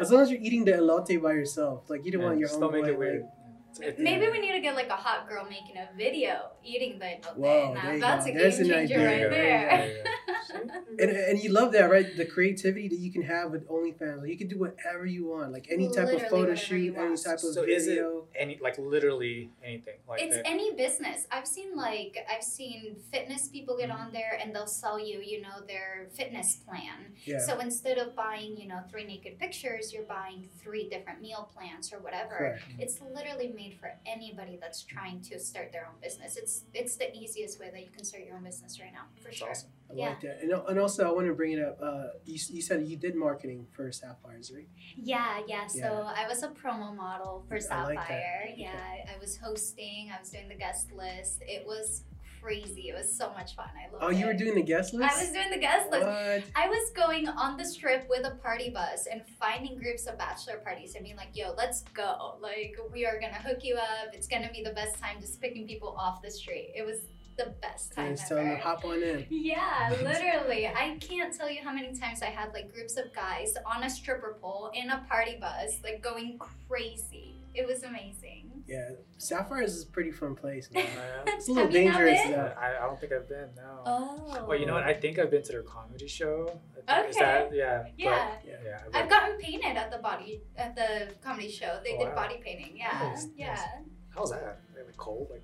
As 0.00 0.10
long 0.10 0.22
as 0.22 0.30
you're 0.30 0.40
eating 0.40 0.64
the 0.64 0.72
elote 0.72 1.20
by 1.22 1.32
yourself, 1.32 1.90
like 1.90 2.04
you 2.04 2.12
don't 2.12 2.22
Yeah, 2.22 2.26
want 2.28 2.38
your 2.38 2.52
own 2.54 2.60
don't 2.60 2.72
make 2.72 2.84
boy, 2.84 2.90
it 2.90 2.98
weird. 2.98 3.12
like, 3.12 3.20
It's- 3.20 3.32
it's- 3.32 3.39
Maybe 3.98 4.28
we 4.28 4.40
need 4.40 4.52
to 4.52 4.60
get 4.60 4.74
like 4.74 4.88
a 4.88 4.96
hot 4.96 5.28
girl 5.28 5.46
making 5.48 5.76
a 5.76 5.88
video 5.96 6.50
eating 6.64 6.98
the 6.98 7.06
elote. 7.06 7.36
Whoa, 7.36 7.74
now 7.74 7.98
that's 7.98 8.26
go. 8.26 8.32
a 8.32 8.34
game 8.34 8.44
an 8.46 8.68
changer 8.68 8.94
idea. 8.94 9.06
right 9.06 9.30
There 9.30 9.88
you 9.88 10.02
there. 10.02 10.14
Mm-hmm. 10.50 10.98
and, 10.98 11.10
and 11.10 11.38
you 11.42 11.50
love 11.52 11.72
that, 11.72 11.90
right? 11.90 12.16
The 12.16 12.24
creativity 12.26 12.88
that 12.88 12.98
you 12.98 13.12
can 13.12 13.22
have 13.22 13.50
with 13.50 13.68
OnlyFans. 13.68 14.20
Like, 14.20 14.30
you 14.30 14.38
can 14.38 14.48
do 14.48 14.58
whatever 14.58 15.06
you 15.06 15.26
want, 15.26 15.52
like 15.52 15.68
any 15.70 15.88
type 15.88 16.06
Literally 16.06 16.24
of 16.24 16.30
photo 16.30 16.54
shoot, 16.54 16.96
any 16.96 17.16
type 17.16 17.34
of 17.34 17.40
So 17.40 17.62
is 17.62 17.86
it- 17.86 17.90
video. 17.90 18.26
Any 18.38 18.58
like 18.62 18.78
literally 18.78 19.50
anything 19.62 19.94
like 20.08 20.22
it's 20.22 20.36
that. 20.36 20.46
any 20.46 20.74
business. 20.74 21.26
I've 21.30 21.46
seen 21.46 21.76
like 21.76 22.16
I've 22.30 22.42
seen 22.44 22.96
fitness 23.12 23.48
people 23.48 23.76
get 23.76 23.90
mm-hmm. 23.90 24.00
on 24.00 24.12
there 24.12 24.38
and 24.42 24.54
they'll 24.54 24.66
sell 24.66 24.98
you, 24.98 25.20
you 25.20 25.42
know, 25.42 25.60
their 25.66 26.08
fitness 26.12 26.56
plan. 26.66 27.12
Yeah. 27.24 27.38
So 27.40 27.58
instead 27.58 27.98
of 27.98 28.14
buying, 28.14 28.56
you 28.56 28.68
know, 28.68 28.80
three 28.90 29.04
naked 29.04 29.38
pictures, 29.38 29.92
you're 29.92 30.04
buying 30.04 30.48
three 30.62 30.88
different 30.88 31.20
meal 31.20 31.50
plans 31.54 31.92
or 31.92 31.98
whatever. 31.98 32.36
Correct. 32.36 32.62
Mm-hmm. 32.68 32.80
It's 32.80 33.00
literally 33.14 33.52
made 33.54 33.76
for 33.80 33.92
anybody 34.06 34.58
that's 34.60 34.82
trying 34.84 35.20
to 35.22 35.38
start 35.38 35.72
their 35.72 35.86
own 35.86 36.00
business. 36.02 36.36
It's 36.36 36.64
it's 36.72 36.96
the 36.96 37.14
easiest 37.14 37.58
way 37.60 37.70
that 37.72 37.80
you 37.80 37.90
can 37.94 38.04
start 38.04 38.24
your 38.24 38.36
own 38.36 38.44
business 38.44 38.80
right 38.80 38.92
now, 38.92 39.06
for 39.16 39.24
That's 39.24 39.36
sure. 39.36 39.50
awesome. 39.50 39.70
I 39.90 39.94
yeah. 39.96 40.08
like 40.10 40.20
that. 40.20 40.38
and, 40.42 40.52
and 40.52 40.78
also 40.78 41.08
I 41.08 41.12
want 41.12 41.26
to 41.26 41.34
bring 41.34 41.52
it 41.52 41.62
up. 41.62 41.78
Uh, 41.82 42.04
you, 42.24 42.38
you 42.50 42.62
said 42.62 42.86
you 42.86 42.96
did 42.96 43.14
marketing 43.16 43.66
for 43.72 43.90
Sapphires, 43.90 44.52
right? 44.54 44.68
Yeah, 44.96 45.40
yeah. 45.48 45.66
So 45.66 45.78
Yeah. 45.78 46.12
I 46.16 46.28
was 46.28 46.42
a 46.42 46.48
promo 46.48 46.94
model 46.96 47.44
for 47.48 47.56
I 47.56 47.60
Sapphire. 47.60 47.94
like 47.96 48.08
that. 48.08 48.58
Yeah, 48.58 48.72
I, 48.72 49.14
I 49.14 49.18
was 49.18 49.36
hosting. 49.36 50.10
I 50.16 50.20
was 50.20 50.30
doing 50.30 50.48
the 50.48 50.54
guest 50.54 50.92
list. 50.92 51.42
It 51.42 51.66
was 51.66 52.04
crazy. 52.40 52.88
It 52.88 52.94
was 52.96 53.14
so 53.14 53.30
much 53.34 53.54
fun. 53.54 53.68
I 53.76 53.92
loved 53.92 54.02
Oh, 54.04 54.08
it. 54.08 54.16
you 54.16 54.24
were 54.26 54.32
doing 54.32 54.54
the 54.54 54.62
guest 54.62 54.94
list. 54.94 55.12
I 55.14 55.20
was 55.20 55.30
doing 55.30 55.50
the 55.50 55.58
guest 55.58 55.90
list. 55.90 56.06
What? 56.06 56.44
I 56.54 56.68
was 56.68 56.90
going 56.92 57.28
on 57.28 57.58
the 57.58 57.64
strip 57.66 58.08
with 58.08 58.24
a 58.26 58.30
party 58.36 58.70
bus 58.70 59.06
and 59.10 59.22
finding 59.38 59.76
groups 59.76 60.06
of 60.06 60.16
bachelor 60.16 60.56
parties 60.64 60.94
and 60.94 61.04
being 61.04 61.16
like, 61.16 61.30
yo, 61.34 61.52
let's 61.58 61.82
go. 61.92 62.36
Like, 62.40 62.76
we 62.92 63.04
are 63.04 63.20
gonna 63.20 63.34
hook 63.34 63.58
you 63.62 63.74
up. 63.74 64.14
It's 64.14 64.26
gonna 64.26 64.50
be 64.52 64.62
the 64.62 64.70
best 64.72 64.98
time 64.98 65.16
just 65.20 65.38
picking 65.40 65.66
people 65.66 65.94
off 65.98 66.22
the 66.22 66.30
street. 66.30 66.70
It 66.74 66.86
was 66.86 67.00
the 67.44 67.50
best 67.62 67.92
time 67.92 68.06
And 68.08 68.16
just 68.16 68.28
telling 68.28 68.44
them 68.46 68.54
ever. 68.54 68.62
hop 68.62 68.84
on 68.84 69.02
in. 69.02 69.26
Yeah, 69.30 69.94
literally. 70.02 70.66
I 70.68 70.96
can't 71.00 71.34
tell 71.36 71.50
you 71.50 71.60
how 71.62 71.72
many 71.72 71.92
times 71.98 72.22
I 72.22 72.26
had 72.26 72.52
like 72.52 72.72
groups 72.72 72.96
of 72.96 73.12
guys 73.14 73.54
on 73.66 73.82
a 73.84 73.90
stripper 73.90 74.36
pole 74.40 74.70
in 74.74 74.90
a 74.90 75.04
party 75.08 75.36
bus, 75.40 75.78
like 75.82 76.02
going 76.02 76.38
crazy. 76.68 77.34
It 77.52 77.66
was 77.66 77.82
amazing. 77.82 78.46
Yeah, 78.68 78.90
Sapphires 79.18 79.74
is 79.74 79.82
a 79.82 79.86
pretty 79.88 80.12
fun 80.12 80.36
place, 80.36 80.68
man. 80.72 80.86
It's 81.26 81.48
a 81.48 81.52
little 81.52 81.66
Have 81.66 81.74
you 81.74 81.84
not 81.90 81.98
dangerous 81.98 82.22
been? 82.22 82.32
though. 82.32 82.54
I, 82.56 82.76
I 82.84 82.86
don't 82.86 83.00
think 83.00 83.12
I've 83.12 83.28
been. 83.28 83.48
No. 83.56 83.82
Oh. 83.84 84.44
Well, 84.46 84.56
you 84.56 84.66
know 84.66 84.74
what? 84.74 84.84
I 84.84 84.94
think 84.94 85.18
I've 85.18 85.32
been 85.32 85.42
to 85.42 85.50
their 85.52 85.62
comedy 85.64 86.06
show. 86.06 86.60
I 86.86 87.02
Is 87.06 87.16
Okay. 87.16 87.24
that 87.24 87.54
yeah? 87.54 87.82
but- 87.82 87.92
Yeah. 87.98 88.30
yeah. 88.64 88.80
I've 88.94 89.04
I've 89.04 89.10
gotten 89.10 89.36
painted 89.38 89.76
at 89.76 89.90
the 89.90 89.98
body 89.98 90.42
at 90.56 90.76
the 90.76 91.12
comedy 91.24 91.50
show. 91.50 91.80
They 91.82 91.94
Oh, 91.96 91.98
did 92.04 92.08
wow. 92.10 92.14
body 92.14 92.40
painting. 92.44 92.76
Yeah, 92.76 93.10
Nice, 93.10 93.26
yeah. 93.36 93.60
How's 94.14 94.30
that? 94.30 94.60
Like 94.86 94.96
cold? 94.96 95.28
Like 95.30 95.42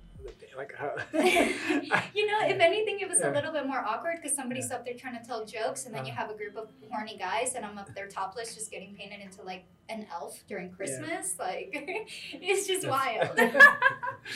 like 0.57 0.73
how? 0.75 0.95
you 1.13 2.25
know, 2.25 2.39
if 2.47 2.59
anything, 2.59 2.99
it 2.99 3.07
was 3.09 3.19
Yeah. 3.21 3.31
a 3.31 3.33
little 3.33 3.51
bit 3.53 3.65
more 3.67 3.77
awkward 3.79 4.17
because 4.21 4.35
somebody's 4.35 4.69
Yeah. 4.69 4.77
up 4.77 4.85
there 4.85 4.95
trying 4.95 5.17
to 5.19 5.23
tell 5.25 5.45
jokes, 5.45 5.85
and 5.85 5.93
then 5.93 6.05
you 6.05 6.11
Uh-huh. 6.11 6.21
have 6.23 6.31
a 6.31 6.37
group 6.37 6.55
of 6.57 6.69
horny 6.91 7.17
guys, 7.17 7.53
and 7.55 7.63
I'm 7.65 7.77
up 7.77 7.93
there 7.93 8.07
topless, 8.07 8.55
just 8.55 8.71
getting 8.71 8.95
painted 8.95 9.19
into 9.21 9.43
like 9.43 9.65
an 9.89 10.07
elf 10.11 10.43
during 10.47 10.71
Christmas. 10.71 11.35
Like, 11.39 11.69
it's 12.33 12.65
just 12.67 12.87
wild. 12.87 13.37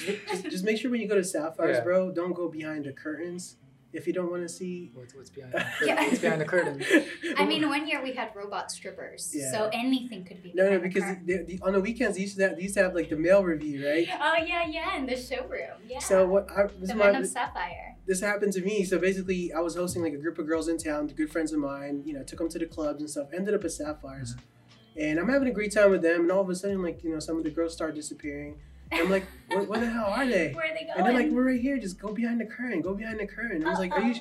just, 0.06 0.44
just 0.50 0.64
make 0.64 0.78
sure 0.78 0.92
when 0.92 1.02
you 1.02 1.08
go 1.08 1.16
to 1.16 1.24
Sapphires, 1.24 1.78
Yeah. 1.78 1.84
bro, 1.84 2.12
don't 2.12 2.34
go 2.34 2.48
behind 2.48 2.86
the 2.86 2.94
curtains 2.94 3.58
if 3.94 4.08
you 4.08 4.14
don't 4.14 4.32
want 4.32 4.44
to 4.44 4.50
see. 4.50 4.92
what's, 4.94 5.14
what's 5.14 5.30
behind? 5.30 5.54
The 5.54 5.60
curtain? 5.60 5.88
Yeah. 5.88 6.04
What's 6.04 6.20
behind 6.20 6.42
the 6.42 6.46
curtain? 6.46 6.84
I 7.38 7.46
mean, 7.46 7.68
one 7.68 7.88
year 7.88 8.02
we 8.02 8.14
had 8.14 8.32
robot 8.36 8.72
strippers, 8.72 9.32
Yeah. 9.34 9.52
so 9.52 9.70
anything 9.74 10.24
could 10.24 10.42
be. 10.42 10.54
no, 10.54 10.70
no, 10.70 10.80
behind 10.80 10.84
the 10.84 10.88
because 10.88 11.18
the, 11.26 11.44
the, 11.44 11.60
on 11.64 11.74
the 11.74 11.80
weekends 11.82 12.16
they 12.16 12.22
used 12.24 12.38
to 12.38 12.44
have, 12.44 12.56
they 12.56 12.64
used 12.64 12.76
to 12.76 12.84
have 12.84 12.96
like 12.96 13.10
the 13.10 13.18
male 13.18 13.44
revue, 13.44 13.88
right? 13.88 14.08
Oh 14.20 14.36
yeah, 14.46 14.66
yeah, 14.68 14.98
in 14.98 15.06
the 15.06 15.18
showroom. 15.18 15.78
Yeah. 15.88 16.00
So 16.00 16.28
what? 16.28 16.50
I, 16.52 16.64
this, 16.64 16.74
the 16.78 16.84
is 16.84 16.96
my, 16.96 17.10
of 17.10 17.28
Sapphire. 17.28 17.96
this 18.06 18.22
happened 18.22 18.54
to 18.54 18.62
me. 18.62 18.84
So 18.84 18.98
basically, 18.98 19.52
I 19.54 19.60
was 19.60 19.76
hosting 19.76 20.04
like 20.04 20.14
a 20.14 20.18
group 20.18 20.40
of 20.40 20.48
girls 20.48 20.68
in 20.68 20.78
town, 20.78 21.08
good 21.08 21.32
friends 21.32 21.52
of 21.52 21.60
mine. 21.60 22.04
You 22.06 22.14
know, 22.14 22.24
took 22.24 22.40
them 22.40 22.50
to 22.50 22.60
the 22.60 22.66
clubs 22.66 23.02
and 23.02 23.10
stuff. 23.10 23.28
Ended 23.34 23.54
up 23.54 23.64
at 23.64 23.72
Sapphires, 23.72 24.36
mm-hmm. 24.36 25.02
and 25.02 25.20
I'm 25.20 25.30
having 25.30 25.48
a 25.48 25.54
great 25.54 25.74
time 25.74 25.92
with 25.92 26.02
them. 26.02 26.22
And 26.22 26.32
all 26.32 26.42
of 26.42 26.50
a 26.50 26.56
sudden, 26.56 26.82
like 26.82 27.04
you 27.04 27.12
know, 27.12 27.20
some 27.20 27.38
of 27.38 27.44
the 27.44 27.52
girls 27.52 27.74
start 27.74 27.96
disappearing. 27.96 28.60
And 28.92 29.02
I'm 29.02 29.10
like, 29.10 29.26
what, 29.48 29.68
what 29.68 29.80
the 29.80 29.90
hell 29.90 30.06
are 30.06 30.26
they? 30.28 30.52
Where 30.56 30.66
are 30.66 30.74
they 30.74 30.86
going? 30.86 30.98
And 30.98 31.06
they're 31.06 31.14
like, 31.14 31.32
we're 31.32 31.48
right 31.48 31.62
here. 31.62 31.78
Just 31.78 32.00
go 32.00 32.14
behind 32.14 32.42
the 32.42 32.46
curtain. 32.46 32.82
Go 32.82 32.94
behind 32.94 33.20
the 33.20 33.28
curtain. 33.28 33.58
And 33.58 33.66
I 33.66 33.70
was 33.70 33.80
like, 33.80 33.92
are 33.94 34.02
you? 34.02 34.16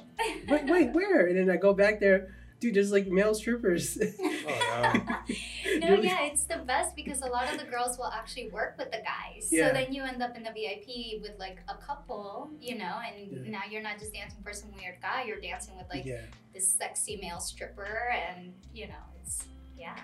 Wait, 0.48 0.64
wait, 0.66 0.92
where? 0.92 1.26
And 1.26 1.36
then 1.36 1.50
I 1.50 1.56
go 1.56 1.72
back 1.74 1.98
there, 2.00 2.34
dude. 2.60 2.74
There's 2.74 2.92
like 2.92 3.06
male 3.08 3.34
strippers. 3.34 3.98
Oh, 4.52 4.92
no, 5.78 5.88
Really? 5.90 6.06
yeah, 6.08 6.22
it's 6.24 6.44
the 6.44 6.56
best 6.58 6.96
because 6.96 7.20
a 7.20 7.26
lot 7.26 7.52
of 7.52 7.58
the 7.60 7.66
girls 7.66 7.98
will 7.98 8.06
actually 8.06 8.48
work 8.50 8.76
with 8.78 8.90
the 8.90 8.98
guys. 8.98 9.48
Yeah. 9.50 9.68
So 9.68 9.74
then 9.74 9.92
you 9.92 10.02
end 10.02 10.22
up 10.22 10.36
in 10.36 10.42
the 10.42 10.50
VIP 10.50 11.20
with 11.20 11.38
like 11.38 11.58
a 11.68 11.74
couple, 11.74 12.50
you 12.60 12.78
know, 12.78 12.98
and 13.06 13.46
Yeah. 13.46 13.50
now 13.50 13.60
you're 13.70 13.82
not 13.82 13.98
just 13.98 14.12
dancing 14.12 14.42
for 14.42 14.52
some 14.52 14.70
weird 14.74 14.96
guy, 15.02 15.24
you're 15.26 15.40
dancing 15.40 15.76
with 15.76 15.86
like 15.92 16.04
yeah, 16.04 16.22
this 16.54 16.66
sexy 16.68 17.16
male 17.20 17.38
stripper, 17.40 18.10
and 18.28 18.52
you 18.74 18.88
know, 18.88 18.94
it's 19.22 19.44
yeah. 19.78 19.94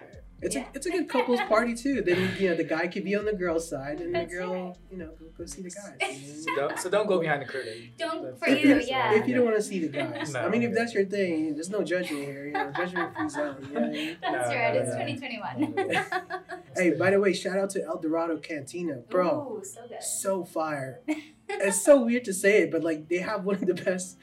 It's 0.42 0.54
Yeah. 0.54 0.64
a 0.64 0.76
it's 0.76 0.86
a 0.86 0.90
good 0.90 1.08
couples 1.08 1.40
party 1.48 1.74
too. 1.74 2.02
Then 2.02 2.30
you 2.38 2.50
know 2.50 2.54
the 2.56 2.64
guy 2.64 2.86
could 2.88 3.04
be 3.04 3.14
on 3.16 3.24
the 3.24 3.32
girl's 3.32 3.68
side, 3.68 4.00
and 4.00 4.14
That's 4.14 4.30
the 4.30 4.36
girl, 4.38 4.52
right. 4.66 4.74
you 4.90 4.98
know, 4.98 5.10
go, 5.18 5.26
go 5.38 5.46
see 5.46 5.62
the 5.62 5.70
guys. 5.70 6.20
you 6.20 6.42
So 6.44 6.54
don't, 6.54 6.78
so 6.78 6.90
don't 6.90 7.06
go 7.06 7.18
behind 7.20 7.42
the 7.42 7.46
curtain. 7.46 7.90
Don't 7.98 8.22
That's- 8.22 8.38
for 8.38 8.48
If 8.48 8.62
you, 8.64 8.74
you- 8.76 8.82
yeah. 8.86 9.14
If 9.14 9.26
you 9.26 9.34
don't 9.34 9.44
want 9.44 9.56
to 9.56 9.62
see 9.62 9.78
the 9.80 9.88
guys, 9.88 10.32
No, 10.32 10.40
I 10.40 10.48
mean, 10.48 10.62
if 10.62 10.74
that's 10.74 10.92
your 10.94 11.04
thing, 11.06 11.54
there's 11.54 11.70
no 11.70 11.82
judgment 11.82 12.24
here. 12.24 12.46
You 12.46 12.52
know, 12.52 12.70
judgment 12.76 13.16
free 13.16 13.28
zone. 13.28 13.56
You 13.62 13.68
know 13.74 13.80
what 13.80 13.88
I 13.88 13.92
mean? 13.92 14.16
That's 14.20 14.50
No, 14.50 14.56
right. 14.56 14.74
no, 14.74 14.80
It's 14.80 14.94
no. 14.94 15.06
2021. 15.06 16.06
Hey, 16.76 16.90
by 16.90 17.10
the 17.10 17.18
way, 17.18 17.32
shout 17.32 17.56
out 17.58 17.70
to 17.70 17.82
El 17.82 17.98
Dorado 17.98 18.36
Cantina, 18.36 18.96
bro. 19.08 19.58
Ooh, 19.60 19.64
so 19.64 19.80
good. 19.88 20.02
So 20.02 20.44
fire. 20.44 21.00
it's 21.48 21.82
so 21.82 22.04
weird 22.04 22.24
to 22.26 22.34
say 22.34 22.62
it, 22.64 22.70
but 22.70 22.82
like 22.84 23.08
they 23.08 23.16
have 23.18 23.44
one 23.44 23.54
of 23.56 23.66
the 23.66 23.72
best 23.72 24.18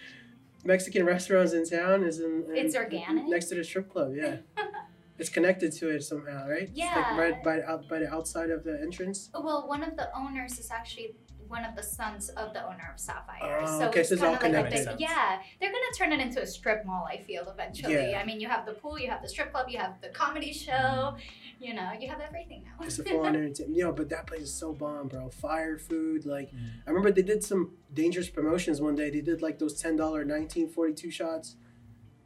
Mexican 0.63 1.03
restaurants 1.05 1.53
in 1.53 1.67
town. 1.67 2.03
Is 2.03 2.19
in, 2.19 2.45
in 2.49 2.65
It's 2.65 2.75
organic? 2.75 3.25
next 3.27 3.45
to 3.47 3.55
the 3.55 3.63
strip 3.63 3.89
club. 3.91 4.13
Yeah, 4.15 4.37
it's 5.19 5.29
connected 5.29 5.71
to 5.73 5.89
it 5.89 6.03
somehow, 6.03 6.47
right? 6.47 6.63
It's 6.63 6.71
Yeah. 6.73 6.95
like 6.95 7.17
right 7.17 7.43
by 7.43 7.61
out 7.63 7.87
by 7.87 7.99
the 7.99 8.11
outside 8.13 8.49
of 8.49 8.63
the 8.63 8.79
entrance. 8.81 9.29
Well, 9.33 9.67
one 9.67 9.83
of 9.83 9.95
the 9.95 10.07
owners 10.15 10.57
is 10.59 10.71
actually 10.71 11.15
one 11.49 11.65
of 11.65 11.75
the 11.75 11.83
sons 11.83 12.29
of 12.29 12.51
the 12.53 12.65
owner 12.65 12.89
of 12.91 12.99
Sapphire. 12.99 13.59
Oh, 13.61 13.79
so 13.79 13.87
okay, 13.89 13.99
it's 13.99 14.09
so 14.09 14.15
it's 14.15 14.23
all 14.23 14.35
kinda 14.37 14.57
like 14.57 14.67
a 14.67 14.69
connected. 14.71 14.91
big- 14.97 15.01
yeah, 15.01 15.39
they're 15.59 15.71
gonna 15.71 15.93
turn 15.95 16.11
it 16.11 16.19
into 16.19 16.41
a 16.41 16.47
strip 16.47 16.83
mall. 16.83 17.05
I 17.07 17.17
feel 17.21 17.47
eventually. 17.47 17.93
Yeah. 18.11 18.19
I 18.19 18.25
mean, 18.25 18.39
you 18.39 18.47
have 18.47 18.65
the 18.65 18.73
pool, 18.73 18.97
you 18.97 19.07
have 19.11 19.21
the 19.21 19.29
strip 19.29 19.51
club, 19.51 19.67
you 19.69 19.77
have 19.77 20.01
the 20.01 20.09
comedy 20.09 20.51
show. 20.51 21.15
You 21.59 21.75
know, 21.75 21.91
you 21.99 22.09
have 22.09 22.19
everything 22.21 22.63
now. 22.63 22.83
It's 22.83 22.97
a 22.97 23.03
full 23.09 23.19
on 23.21 23.35
entertainment. 23.35 23.77
Yo, 23.77 23.91
but 23.91 24.09
that 24.09 24.25
place 24.25 24.41
is 24.41 24.53
so 24.53 24.73
bomb, 24.73 25.09
bro. 25.09 25.29
Fire 25.29 25.77
food. 25.77 26.25
Like, 26.25 26.49
Mm. 26.51 26.69
I 26.87 26.89
remember 26.89 27.11
they 27.11 27.21
did 27.21 27.43
some 27.43 27.77
dangerous 27.93 28.29
promotions 28.29 28.81
one 28.81 28.95
day. 28.95 29.11
They 29.11 29.21
did 29.21 29.41
like 29.43 29.59
those 29.59 29.79
$10 29.79 30.25
1942 30.25 31.11
shots. 31.11 31.55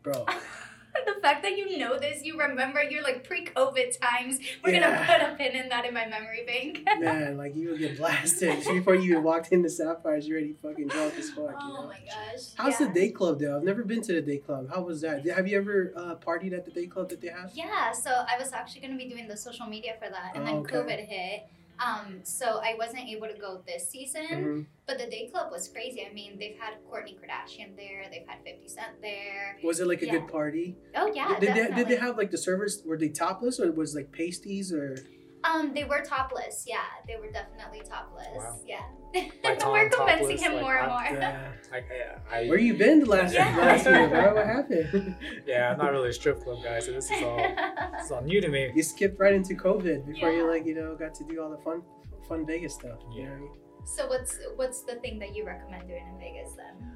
Bro, 0.03 0.25
the 1.15 1.21
fact 1.21 1.43
that 1.43 1.57
you 1.57 1.77
know 1.77 1.97
this, 1.97 2.23
you 2.23 2.37
remember 2.39 2.81
your 2.83 3.03
like 3.03 3.23
pre-COVID 3.23 3.99
times. 3.99 4.39
We're 4.63 4.71
Yeah. 4.73 5.05
gonna 5.07 5.25
put 5.25 5.33
a 5.33 5.35
pin 5.35 5.55
in 5.55 5.69
that 5.69 5.85
in 5.85 5.93
my 5.93 6.05
memory 6.05 6.43
bank. 6.45 6.87
man, 6.99 7.37
like 7.37 7.55
you 7.55 7.69
would 7.71 7.79
get 7.79 7.97
blasted. 7.97 8.57
Before 8.67 8.95
you 8.95 9.11
even 9.11 9.23
walked 9.23 9.51
into 9.51 9.69
Sapphires, 9.69 10.27
you're 10.27 10.37
already 10.37 10.53
fucking 10.53 10.87
drunk 10.87 11.13
as 11.17 11.29
fuck. 11.29 11.37
You 11.37 11.55
oh 11.61 11.81
know? 11.81 11.87
my 11.87 11.99
gosh. 12.05 12.43
How's 12.55 12.79
yeah. 12.79 12.87
the 12.87 12.93
day 12.93 13.09
club 13.09 13.39
though? 13.39 13.57
I've 13.57 13.63
never 13.63 13.83
been 13.83 14.01
to 14.03 14.13
the 14.13 14.21
day 14.21 14.37
club. 14.37 14.69
How 14.73 14.81
was 14.81 15.01
that? 15.01 15.25
Have 15.27 15.47
you 15.47 15.57
ever 15.57 15.93
uh, 15.95 16.15
partied 16.15 16.53
at 16.53 16.65
the 16.65 16.71
day 16.71 16.87
club 16.87 17.09
that 17.09 17.21
they 17.21 17.29
have? 17.29 17.51
Yeah, 17.53 17.91
so 17.91 18.11
I 18.11 18.37
was 18.37 18.51
actually 18.51 18.81
to 18.87 18.95
be 18.97 19.05
doing 19.09 19.27
the 19.27 19.37
social 19.37 19.67
media 19.67 19.93
for 20.01 20.09
that, 20.09 20.31
and 20.35 20.43
Oh, 20.43 20.45
then 20.45 20.55
okay. 20.57 20.75
COVID 20.77 21.07
hit. 21.07 21.47
Um, 21.79 22.19
so 22.23 22.59
I 22.63 22.75
wasn't 22.77 23.07
able 23.07 23.27
to 23.27 23.37
go 23.39 23.61
this 23.67 23.89
season, 23.89 24.25
Mhm. 24.31 24.65
but 24.87 24.97
the 24.97 25.05
day 25.07 25.29
club 25.31 25.51
was 25.51 25.67
crazy. 25.67 26.05
I 26.09 26.13
mean, 26.13 26.37
they've 26.39 26.57
had 26.59 26.73
Kourtney 26.89 27.15
Kardashian 27.19 27.75
there, 27.75 28.05
they've 28.11 28.27
had 28.27 28.43
50 28.43 28.67
Cent 28.67 29.01
there. 29.01 29.57
Was 29.63 29.79
it 29.79 29.87
like 29.87 30.01
a 30.01 30.05
Yeah. 30.07 30.13
good 30.19 30.27
party? 30.27 30.75
Oh 30.95 31.07
yeah, 31.13 31.37
did, 31.39 31.53
they, 31.53 31.75
did 31.75 31.87
they 31.87 31.95
have 31.97 32.17
like 32.17 32.31
the 32.31 32.37
servers? 32.37 32.83
Were 32.85 32.97
they 32.97 33.09
topless 33.09 33.59
or 33.59 33.71
was 33.71 33.95
like 33.95 34.11
pasties 34.11 34.73
or? 34.73 34.97
Um, 35.43 35.73
they 35.73 35.83
were 35.83 36.01
topless. 36.03 36.65
Yeah, 36.67 36.81
they 37.07 37.15
were 37.15 37.31
definitely 37.31 37.81
topless. 37.87 38.27
Wow. 38.35 38.59
Yeah. 38.65 38.81
Tom 39.59 39.71
we're 39.71 39.89
convincing 39.89 40.37
topless, 40.37 40.41
him 40.41 40.53
like, 40.53 40.61
more 40.61 40.77
and 40.77 40.87
more. 40.91 41.19
Yeah. 41.19 41.51
I, 41.71 41.77
I, 41.77 42.37
I, 42.39 42.49
Where 42.49 42.57
you 42.57 42.73
been 42.73 42.99
the 43.01 43.05
last 43.05 43.33
Yeah. 43.33 43.55
last 43.57 43.85
year, 43.85 44.09
bro? 44.09 44.33
What 44.35 44.45
happened? 44.45 45.15
yeah, 45.47 45.71
I'm 45.71 45.77
not 45.77 45.91
really 45.91 46.09
a 46.09 46.13
strip 46.13 46.43
club 46.43 46.63
guy, 46.63 46.79
so 46.79 46.91
this 46.91 47.09
is 47.09 47.23
all 47.23 47.37
this 47.37 48.05
is 48.05 48.11
all 48.11 48.21
new 48.23 48.41
to 48.41 48.49
me. 48.49 48.71
you 48.75 48.83
skipped 48.83 49.19
right 49.19 49.33
into 49.33 49.53
COVID 49.53 50.05
before 50.05 50.31
you 50.31 50.49
like 50.49 50.65
you 50.65 50.75
know 50.75 50.95
got 50.95 51.13
to 51.15 51.23
do 51.23 51.41
all 51.41 51.49
the 51.49 51.57
fun 51.59 51.81
fun 52.27 52.45
Vegas 52.45 52.73
stuff. 52.73 52.99
You 53.13 53.23
know 53.23 53.29
what 53.29 53.37
I 53.37 53.39
mean? 53.41 53.51
so 53.85 54.05
what's 54.07 54.37
what's 54.57 54.81
the 54.83 54.95
thing 54.95 55.17
that 55.19 55.33
you 55.33 55.45
recommend 55.45 55.87
doing 55.87 56.05
in 56.11 56.19
Vegas 56.19 56.53
then? 56.57 56.91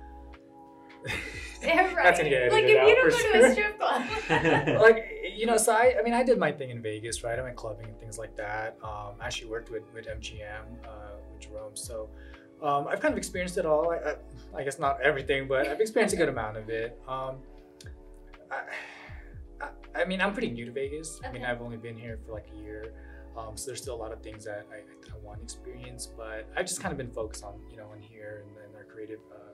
Yeah, 1.61 1.93
right. 1.93 1.95
That's 2.03 2.17
gonna 2.19 2.29
get 2.29 2.51
like 2.51 2.63
edited 2.63 2.77
if 2.77 2.87
you 2.87 2.95
don't 2.95 3.33
go 3.33 3.39
to 3.39 3.45
a 3.45 3.51
strip 3.51 3.79
club. 3.79 4.03
like 4.81 5.07
you 5.35 5.45
know, 5.45 5.57
so 5.57 5.73
I, 5.73 5.95
I 5.99 6.03
mean, 6.03 6.13
I 6.13 6.23
did 6.23 6.37
my 6.37 6.51
thing 6.51 6.69
in 6.69 6.81
Vegas, 6.81 7.23
right? 7.23 7.37
I 7.37 7.41
went 7.41 7.55
clubbing 7.55 7.85
and 7.85 7.99
things 7.99 8.17
like 8.17 8.35
that. 8.37 8.77
Um, 8.83 9.15
I 9.19 9.25
actually 9.25 9.49
worked 9.49 9.71
with 9.71 9.83
with 9.93 10.07
MGM, 10.07 10.85
uh, 10.85 11.17
with 11.31 11.41
Jerome. 11.41 11.75
So 11.75 12.09
um, 12.61 12.87
I've 12.87 12.99
kind 12.99 13.13
of 13.13 13.17
experienced 13.17 13.57
it 13.57 13.65
all. 13.65 13.91
I, 13.91 13.97
I, 13.97 14.15
I 14.59 14.63
guess 14.63 14.79
not 14.79 15.01
everything, 15.01 15.47
but 15.47 15.67
I've 15.67 15.81
experienced 15.81 16.13
a 16.13 16.17
good 16.17 16.29
amount 16.29 16.57
of 16.57 16.69
it. 16.69 16.99
Um, 17.07 17.37
I, 18.51 18.61
I, 19.61 20.01
I 20.01 20.05
mean, 20.05 20.21
I'm 20.21 20.33
pretty 20.33 20.51
new 20.51 20.65
to 20.65 20.71
Vegas. 20.71 21.19
I 21.25 21.31
mean, 21.31 21.43
I've 21.43 21.61
only 21.61 21.77
been 21.77 21.97
here 21.97 22.19
for 22.25 22.33
like 22.33 22.47
a 22.53 22.61
year. 22.61 22.93
Um, 23.37 23.55
so 23.55 23.67
there's 23.67 23.81
still 23.81 23.95
a 23.95 24.01
lot 24.01 24.11
of 24.11 24.21
things 24.21 24.43
that 24.45 24.65
I, 24.71 24.77
I 24.77 25.17
want 25.23 25.39
to 25.39 25.43
experience, 25.43 26.07
but 26.17 26.49
I've 26.55 26.65
just 26.65 26.81
kind 26.81 26.91
of 26.91 26.97
been 26.97 27.11
focused 27.11 27.43
on, 27.43 27.61
you 27.69 27.77
know, 27.77 27.93
in 27.95 28.01
here 28.01 28.43
and, 28.45 28.57
and 28.65 28.75
our 28.75 28.83
creative, 28.83 29.19
uh, 29.33 29.50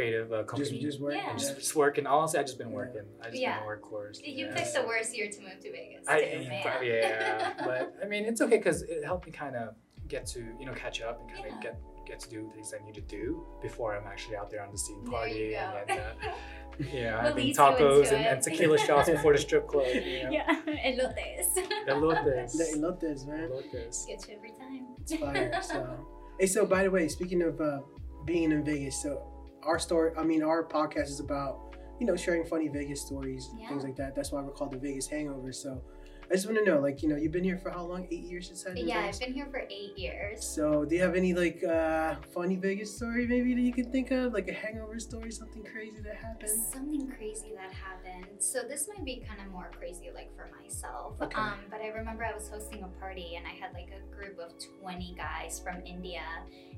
creative 0.00 0.32
uh, 0.32 0.42
company. 0.44 0.70
Just 0.70 0.82
just 0.82 1.00
work. 1.00 1.14
Yeah. 1.14 1.32
just, 1.36 1.56
just 1.56 1.76
working. 1.76 2.06
Honestly, 2.06 2.38
I've 2.40 2.46
just 2.46 2.58
been 2.58 2.72
working. 2.72 3.02
I 3.22 3.26
just 3.30 3.40
Yeah. 3.40 3.58
been 3.58 3.68
a 3.68 3.70
workhorse. 3.70 4.18
You 4.24 4.46
yeah. 4.46 4.54
picked 4.54 4.74
the 4.74 4.82
worst 4.82 5.16
year 5.16 5.30
to 5.30 5.40
move 5.42 5.60
to 5.60 5.70
Vegas. 5.70 6.06
I, 6.08 6.20
too, 6.20 6.48
man. 6.48 6.62
but 6.64 6.86
yeah, 6.86 7.52
but 7.64 7.94
I 8.02 8.06
mean, 8.06 8.24
it's 8.24 8.40
okay 8.40 8.58
because 8.58 8.82
it 8.82 9.04
helped 9.04 9.26
me 9.26 9.32
kind 9.32 9.56
of 9.56 9.74
get 10.08 10.26
to 10.26 10.40
you 10.58 10.66
know 10.66 10.72
catch 10.74 11.00
up 11.02 11.20
and 11.20 11.30
kind 11.30 11.46
of 11.46 11.52
Yeah. 11.52 11.60
get 11.62 11.78
get 12.06 12.20
to 12.20 12.30
do 12.30 12.50
things 12.54 12.72
I 12.78 12.84
need 12.84 12.94
to 12.94 13.02
do 13.02 13.46
before 13.62 13.94
I'm 13.96 14.06
actually 14.06 14.36
out 14.36 14.50
there 14.50 14.62
on 14.64 14.72
the 14.72 14.78
scene 14.78 15.04
There 15.04 15.28
you 15.28 15.56
partying 15.56 15.86
go. 15.86 15.92
and 15.92 16.00
uh, 16.00 16.32
yeah, 16.78 16.86
We'll 16.88 17.22
having 17.22 17.36
lead 17.36 17.56
you 17.56 17.64
into 17.66 17.84
tacos 17.84 18.12
and, 18.12 18.26
and 18.26 18.42
tequila 18.42 18.78
shots 18.78 19.10
before 19.10 19.32
the 19.32 19.38
strip 19.38 19.68
club. 19.68 19.86
You 19.94 20.24
know? 20.24 20.30
Yeah, 20.30 20.60
elotes. 20.66 21.52
Elotes. 21.88 22.52
The 22.58 22.66
elotes, 22.78 23.26
man. 23.28 23.50
Elotes. 23.50 24.06
Get 24.08 24.28
you 24.28 24.36
every 24.36 24.50
time. 24.50 24.86
It's 25.02 25.14
fire. 25.14 25.60
So, 25.62 26.06
hey, 26.40 26.46
so 26.46 26.64
by 26.66 26.82
the 26.84 26.90
way, 26.90 27.06
speaking 27.06 27.42
of 27.42 27.60
uh, 27.60 27.80
being 28.24 28.50
in 28.50 28.64
Vegas, 28.64 29.00
so 29.00 29.22
our 29.64 29.78
story, 29.78 30.12
I 30.18 30.22
mean, 30.24 30.42
our 30.42 30.66
podcast 30.66 31.08
is 31.08 31.20
about 31.20 31.66
you 31.98 32.06
know, 32.06 32.16
sharing 32.16 32.46
funny 32.46 32.66
Vegas 32.68 33.02
stories, 33.02 33.50
Yeah. 33.58 33.68
things 33.68 33.84
like 33.84 33.94
that. 33.96 34.14
That's 34.14 34.32
why 34.32 34.40
we're 34.40 34.52
called 34.52 34.70
the 34.72 34.78
Vegas 34.78 35.06
Hangover. 35.06 35.52
So 35.52 35.82
I 36.30 36.34
just 36.34 36.46
want 36.46 36.58
to 36.58 36.64
know, 36.64 36.78
like, 36.78 37.02
you 37.02 37.08
know, 37.08 37.16
you've 37.16 37.32
been 37.32 37.42
here 37.42 37.58
for 37.58 37.70
how 37.70 37.84
long? 37.84 38.06
Eight 38.12 38.22
years, 38.22 38.48
you 38.48 38.54
said? 38.54 38.78
Yeah? 38.78 39.00
I've 39.00 39.18
been 39.18 39.32
here 39.32 39.48
for 39.50 39.64
eight 39.68 39.98
years. 39.98 40.44
So, 40.44 40.84
do 40.84 40.94
you 40.94 41.02
have 41.02 41.16
any 41.16 41.34
like 41.34 41.64
uh, 41.64 42.14
funny 42.32 42.54
Vegas 42.54 42.94
story 42.94 43.26
maybe 43.26 43.52
that 43.54 43.60
you 43.60 43.72
can 43.72 43.90
think 43.90 44.12
of, 44.12 44.32
like 44.32 44.46
a 44.48 44.52
hangover 44.52 45.00
story, 45.00 45.32
something 45.32 45.64
crazy 45.64 45.98
that 46.04 46.14
happened? 46.14 46.50
Something 46.72 47.08
crazy 47.08 47.52
that 47.56 47.72
happened. 47.72 48.40
So 48.40 48.60
this 48.62 48.88
might 48.88 49.04
be 49.04 49.24
kind 49.26 49.40
of 49.44 49.52
more 49.52 49.70
crazy, 49.76 50.10
like 50.14 50.30
for 50.36 50.48
myself. 50.62 51.20
Okay. 51.20 51.36
Um, 51.36 51.58
but 51.68 51.80
I 51.80 51.88
remember 51.88 52.24
I 52.24 52.32
was 52.32 52.48
hosting 52.48 52.84
a 52.84 53.00
party 53.00 53.34
and 53.36 53.44
I 53.46 53.50
had 53.50 53.72
like 53.74 53.90
a 53.90 54.14
group 54.14 54.38
of 54.38 54.52
20 54.80 55.14
guys 55.16 55.60
from 55.60 55.84
India, 55.84 56.22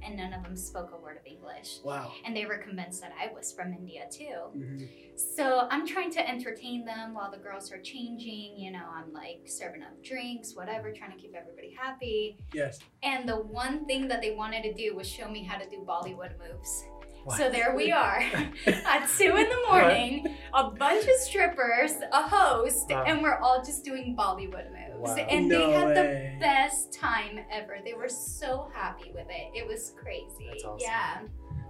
and 0.02 0.16
none 0.16 0.32
of 0.32 0.42
them 0.42 0.56
spoke 0.56 0.92
a 0.94 1.00
word 1.00 1.18
of 1.18 1.26
English. 1.26 1.80
Wow. 1.84 2.12
And 2.24 2.34
they 2.34 2.46
were 2.46 2.56
convinced 2.58 3.02
that 3.02 3.12
I 3.20 3.32
was 3.34 3.52
from 3.52 3.72
India 3.74 4.04
too. 4.10 4.50
Mm-hmm. 4.56 4.84
So 5.14 5.68
I'm 5.70 5.86
trying 5.86 6.10
to 6.12 6.28
entertain 6.28 6.84
them 6.84 7.14
while 7.14 7.30
the 7.30 7.36
girls 7.36 7.70
are 7.70 7.80
changing. 7.80 8.54
You 8.56 8.72
know, 8.72 8.86
I'm 8.94 9.12
like 9.12 9.41
serving 9.48 9.82
up 9.82 10.02
drinks, 10.04 10.54
whatever, 10.54 10.92
trying 10.92 11.12
to 11.12 11.16
keep 11.18 11.34
everybody 11.34 11.74
happy. 11.78 12.38
Yes. 12.54 12.78
And 13.02 13.28
the 13.28 13.36
one 13.36 13.84
thing 13.86 14.08
that 14.08 14.20
they 14.22 14.34
wanted 14.34 14.62
to 14.64 14.72
do 14.74 14.94
was 14.96 15.08
show 15.08 15.28
me 15.30 15.42
how 15.42 15.58
to 15.58 15.68
do 15.68 15.84
Bollywood 15.86 16.32
moves. 16.38 16.84
What? 17.24 17.38
So 17.38 17.50
there 17.50 17.76
we 17.76 17.92
are 17.92 18.18
at 18.66 19.08
two 19.16 19.36
in 19.36 19.48
the 19.48 19.64
morning, 19.68 20.36
a 20.54 20.70
bunch 20.70 21.04
of 21.04 21.14
strippers, 21.20 21.92
a 22.12 22.28
host, 22.28 22.86
Wow. 22.90 23.04
and 23.06 23.22
we're 23.22 23.38
all 23.38 23.62
just 23.64 23.84
doing 23.84 24.16
Bollywood 24.18 24.66
moves. 24.72 25.10
Wow. 25.10 25.14
And 25.16 25.48
no 25.48 25.58
they 25.68 25.72
had 25.72 25.86
way. 25.88 26.34
the 26.34 26.40
best 26.40 26.92
time 26.92 27.38
ever. 27.48 27.78
They 27.84 27.94
were 27.94 28.08
so 28.08 28.68
happy 28.74 29.12
with 29.14 29.26
it. 29.30 29.56
It 29.56 29.68
was 29.68 29.92
crazy. 30.02 30.48
That's 30.50 30.64
awesome. 30.64 30.78
Yeah. 30.80 31.18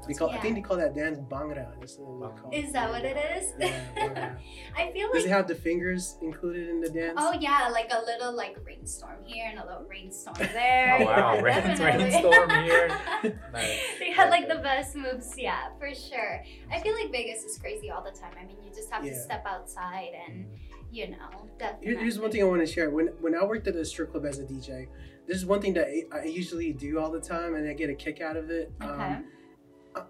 They 0.06 0.14
call, 0.14 0.30
I 0.30 0.38
think 0.38 0.56
they 0.56 0.60
call 0.60 0.76
that 0.78 0.94
dance 0.94 1.18
bhangra. 1.18 1.68
That's 1.78 1.96
what 1.96 2.34
they 2.34 2.40
call 2.40 2.50
Is 2.52 2.72
that 2.72 2.90
what 2.90 3.04
it 3.04 3.16
is? 3.36 3.52
Yeah, 3.58 4.34
I 4.76 4.90
feel 4.92 5.08
Does 5.12 5.22
like 5.22 5.24
it 5.26 5.30
have 5.30 5.46
the 5.46 5.54
fingers 5.54 6.16
included 6.20 6.68
in 6.68 6.80
the 6.80 6.88
dance? 6.90 7.14
Oh 7.18 7.32
yeah, 7.38 7.68
like 7.72 7.90
a 7.92 8.00
little 8.04 8.34
like 8.34 8.56
rainstorm 8.66 9.22
here 9.24 9.46
and 9.48 9.58
a 9.60 9.64
little 9.66 9.84
rainstorm 9.88 10.36
there. 10.38 10.98
Oh, 11.00 11.04
wow. 11.04 11.40
Rain- 11.40 11.78
rainstorm 11.78 12.50
here. 12.50 12.98
Nice. 13.52 13.80
They 13.98 14.10
had 14.10 14.30
like 14.30 14.48
the 14.48 14.56
best 14.56 14.96
moves, 14.96 15.34
yeah, 15.38 15.68
for 15.78 15.94
sure. 15.94 16.42
I 16.72 16.80
feel 16.80 16.94
like 16.94 17.12
Vegas 17.12 17.44
is 17.44 17.58
crazy 17.58 17.90
all 17.90 18.02
the 18.02 18.10
time. 18.10 18.32
I 18.40 18.44
mean, 18.44 18.56
you 18.64 18.70
just 18.74 18.90
have 18.90 19.04
Yeah. 19.04 19.12
to 19.12 19.18
step 19.20 19.44
outside 19.46 20.10
and 20.28 20.46
you 20.90 21.08
know, 21.10 21.48
definitely. 21.58 21.96
Here's 21.96 22.18
one 22.18 22.30
thing 22.30 22.42
I 22.42 22.44
want 22.44 22.60
to 22.60 22.66
share. 22.66 22.90
When 22.90 23.06
when 23.20 23.34
I 23.34 23.44
worked 23.44 23.66
at 23.68 23.76
a 23.76 23.84
strip 23.84 24.10
club 24.10 24.26
as 24.26 24.38
a 24.38 24.44
DJ, 24.44 24.88
this 25.26 25.36
is 25.38 25.46
one 25.46 25.60
thing 25.60 25.72
that 25.74 25.86
I- 25.86 26.18
I 26.20 26.24
usually 26.24 26.72
do 26.72 26.98
all 26.98 27.10
the 27.10 27.20
time, 27.20 27.54
and 27.54 27.66
I 27.68 27.72
get 27.72 27.88
a 27.88 27.94
kick 27.94 28.20
out 28.20 28.36
of 28.36 28.50
it. 28.50 28.70
Okay. 28.82 28.90
Um, 28.92 29.00
I- 29.00 29.22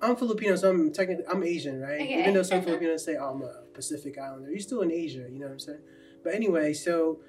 I'm 0.01 0.17
Filipino, 0.17 0.57
so 0.57 0.71
I'm 0.71 0.93
technically 0.93 1.25
I'm 1.29 1.43
Asian, 1.43 1.81
right? 1.81 2.01
Okay. 2.01 2.21
Even 2.21 2.35
though 2.35 2.43
some 2.43 2.63
Filipinos 2.67 3.05
say, 3.05 3.17
"Oh, 3.17 3.31
I'm 3.31 3.43
a 3.43 3.63
Pacific 3.75 4.17
Islander," 4.19 4.51
you're 4.51 4.61
still 4.61 4.83
in 4.83 4.93
Asia. 4.93 5.27
You 5.31 5.39
know 5.41 5.47
what 5.47 5.53
I'm 5.53 5.59
saying? 5.59 5.81
But 6.23 6.35
anyway, 6.35 6.73
so 6.73 7.21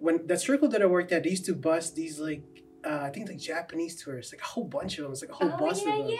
when 0.00 0.26
that 0.26 0.40
circle 0.40 0.68
that 0.68 0.82
I 0.82 0.86
worked 0.86 1.12
at, 1.12 1.22
they 1.22 1.30
used 1.30 1.46
to 1.46 1.54
bust 1.54 1.94
these 1.94 2.18
like 2.20 2.42
uh, 2.86 3.00
I 3.02 3.10
think 3.10 3.28
like 3.28 3.38
Japanese 3.38 4.02
tourists, 4.02 4.32
like 4.32 4.40
a 4.42 4.44
whole 4.44 4.64
bunch 4.64 4.98
of 4.98 5.04
them. 5.04 5.12
It's 5.12 5.22
like 5.22 5.30
a 5.30 5.34
whole 5.34 5.50
oh 5.52 5.56
bus 5.58 5.84
yeah, 5.84 5.92
of 5.92 6.06
them. 6.06 6.16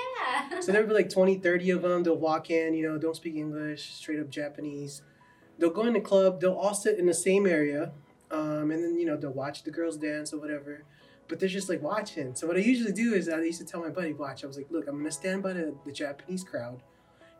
yeah. 0.50 0.60
So 0.60 0.72
there'd 0.72 0.88
be 0.88 0.94
like 0.94 1.10
20, 1.10 1.36
30 1.36 1.70
of 1.70 1.82
them. 1.82 2.02
They'll 2.02 2.16
walk 2.16 2.50
in, 2.50 2.74
you 2.74 2.88
know, 2.88 2.98
don't 2.98 3.14
speak 3.14 3.36
English, 3.36 3.94
straight 3.94 4.18
up 4.18 4.28
Japanese. 4.28 5.02
They'll 5.58 5.70
go 5.70 5.86
in 5.86 5.92
the 5.92 6.00
club. 6.00 6.40
They'll 6.40 6.54
all 6.54 6.74
sit 6.74 6.98
in 6.98 7.06
the 7.06 7.14
same 7.14 7.46
area, 7.46 7.92
um, 8.30 8.70
and 8.70 8.82
then 8.82 8.98
you 8.98 9.06
know 9.06 9.16
they'll 9.16 9.32
watch 9.32 9.62
the 9.64 9.70
girls 9.70 9.96
dance 9.96 10.32
or 10.32 10.38
whatever. 10.40 10.84
But 11.28 11.40
they're 11.40 11.48
just 11.48 11.68
like 11.68 11.82
watching. 11.82 12.34
So 12.36 12.46
what 12.46 12.56
I 12.56 12.60
usually 12.60 12.92
do 12.92 13.14
is 13.14 13.28
I 13.28 13.40
used 13.40 13.58
to 13.60 13.64
tell 13.66 13.80
my 13.80 13.88
buddy, 13.90 14.12
watch. 14.12 14.44
I 14.44 14.46
was 14.46 14.56
like, 14.56 14.70
look, 14.70 14.86
I'm 14.86 14.96
gonna 14.98 15.10
stand 15.10 15.42
by 15.42 15.52
the, 15.54 15.74
the 15.84 15.90
Japanese 15.92 16.44
crowd, 16.44 16.82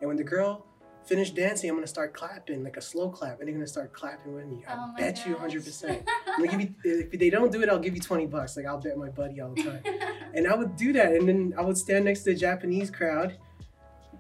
and 0.01 0.09
when 0.09 0.16
the 0.16 0.25
girl 0.25 0.66
finished 1.05 1.37
dancing, 1.37 1.70
I'm 1.70 1.77
gonna 1.77 1.87
start 1.87 2.12
clapping 2.12 2.64
like 2.64 2.77
a 2.77 2.81
slow 2.81 3.09
clap, 3.11 3.38
and 3.38 3.46
they're 3.46 3.55
gonna 3.55 3.66
start 3.68 3.92
clapping 3.92 4.35
with 4.35 4.46
me. 4.46 4.64
I 4.68 4.75
Oh 4.77 4.92
bet 4.99 5.25
you 5.25 5.33
100. 5.35 5.64
percent 5.64 6.03
I'm 6.27 6.44
gonna 6.44 6.51
give 6.57 6.61
you. 6.61 6.75
If 7.12 7.18
they 7.20 7.31
don't 7.31 7.53
do 7.53 7.62
it, 7.62 7.68
I'll 7.68 7.79
give 7.79 7.94
you 7.94 8.01
20 8.01 8.27
bucks. 8.27 8.57
Like 8.57 8.66
I'll 8.66 8.81
bet 8.81 8.96
my 8.99 9.09
buddy 9.11 9.40
all 9.40 9.51
the 9.55 9.62
time. 9.62 9.83
And 10.35 10.46
I 10.49 10.55
would 10.55 10.77
do 10.77 10.92
that, 10.92 11.12
and 11.12 11.27
then 11.29 11.55
I 11.57 11.62
would 11.62 11.79
stand 11.79 12.05
next 12.07 12.25
to 12.25 12.33
the 12.35 12.37
Japanese 12.38 12.90
crowd, 12.90 13.38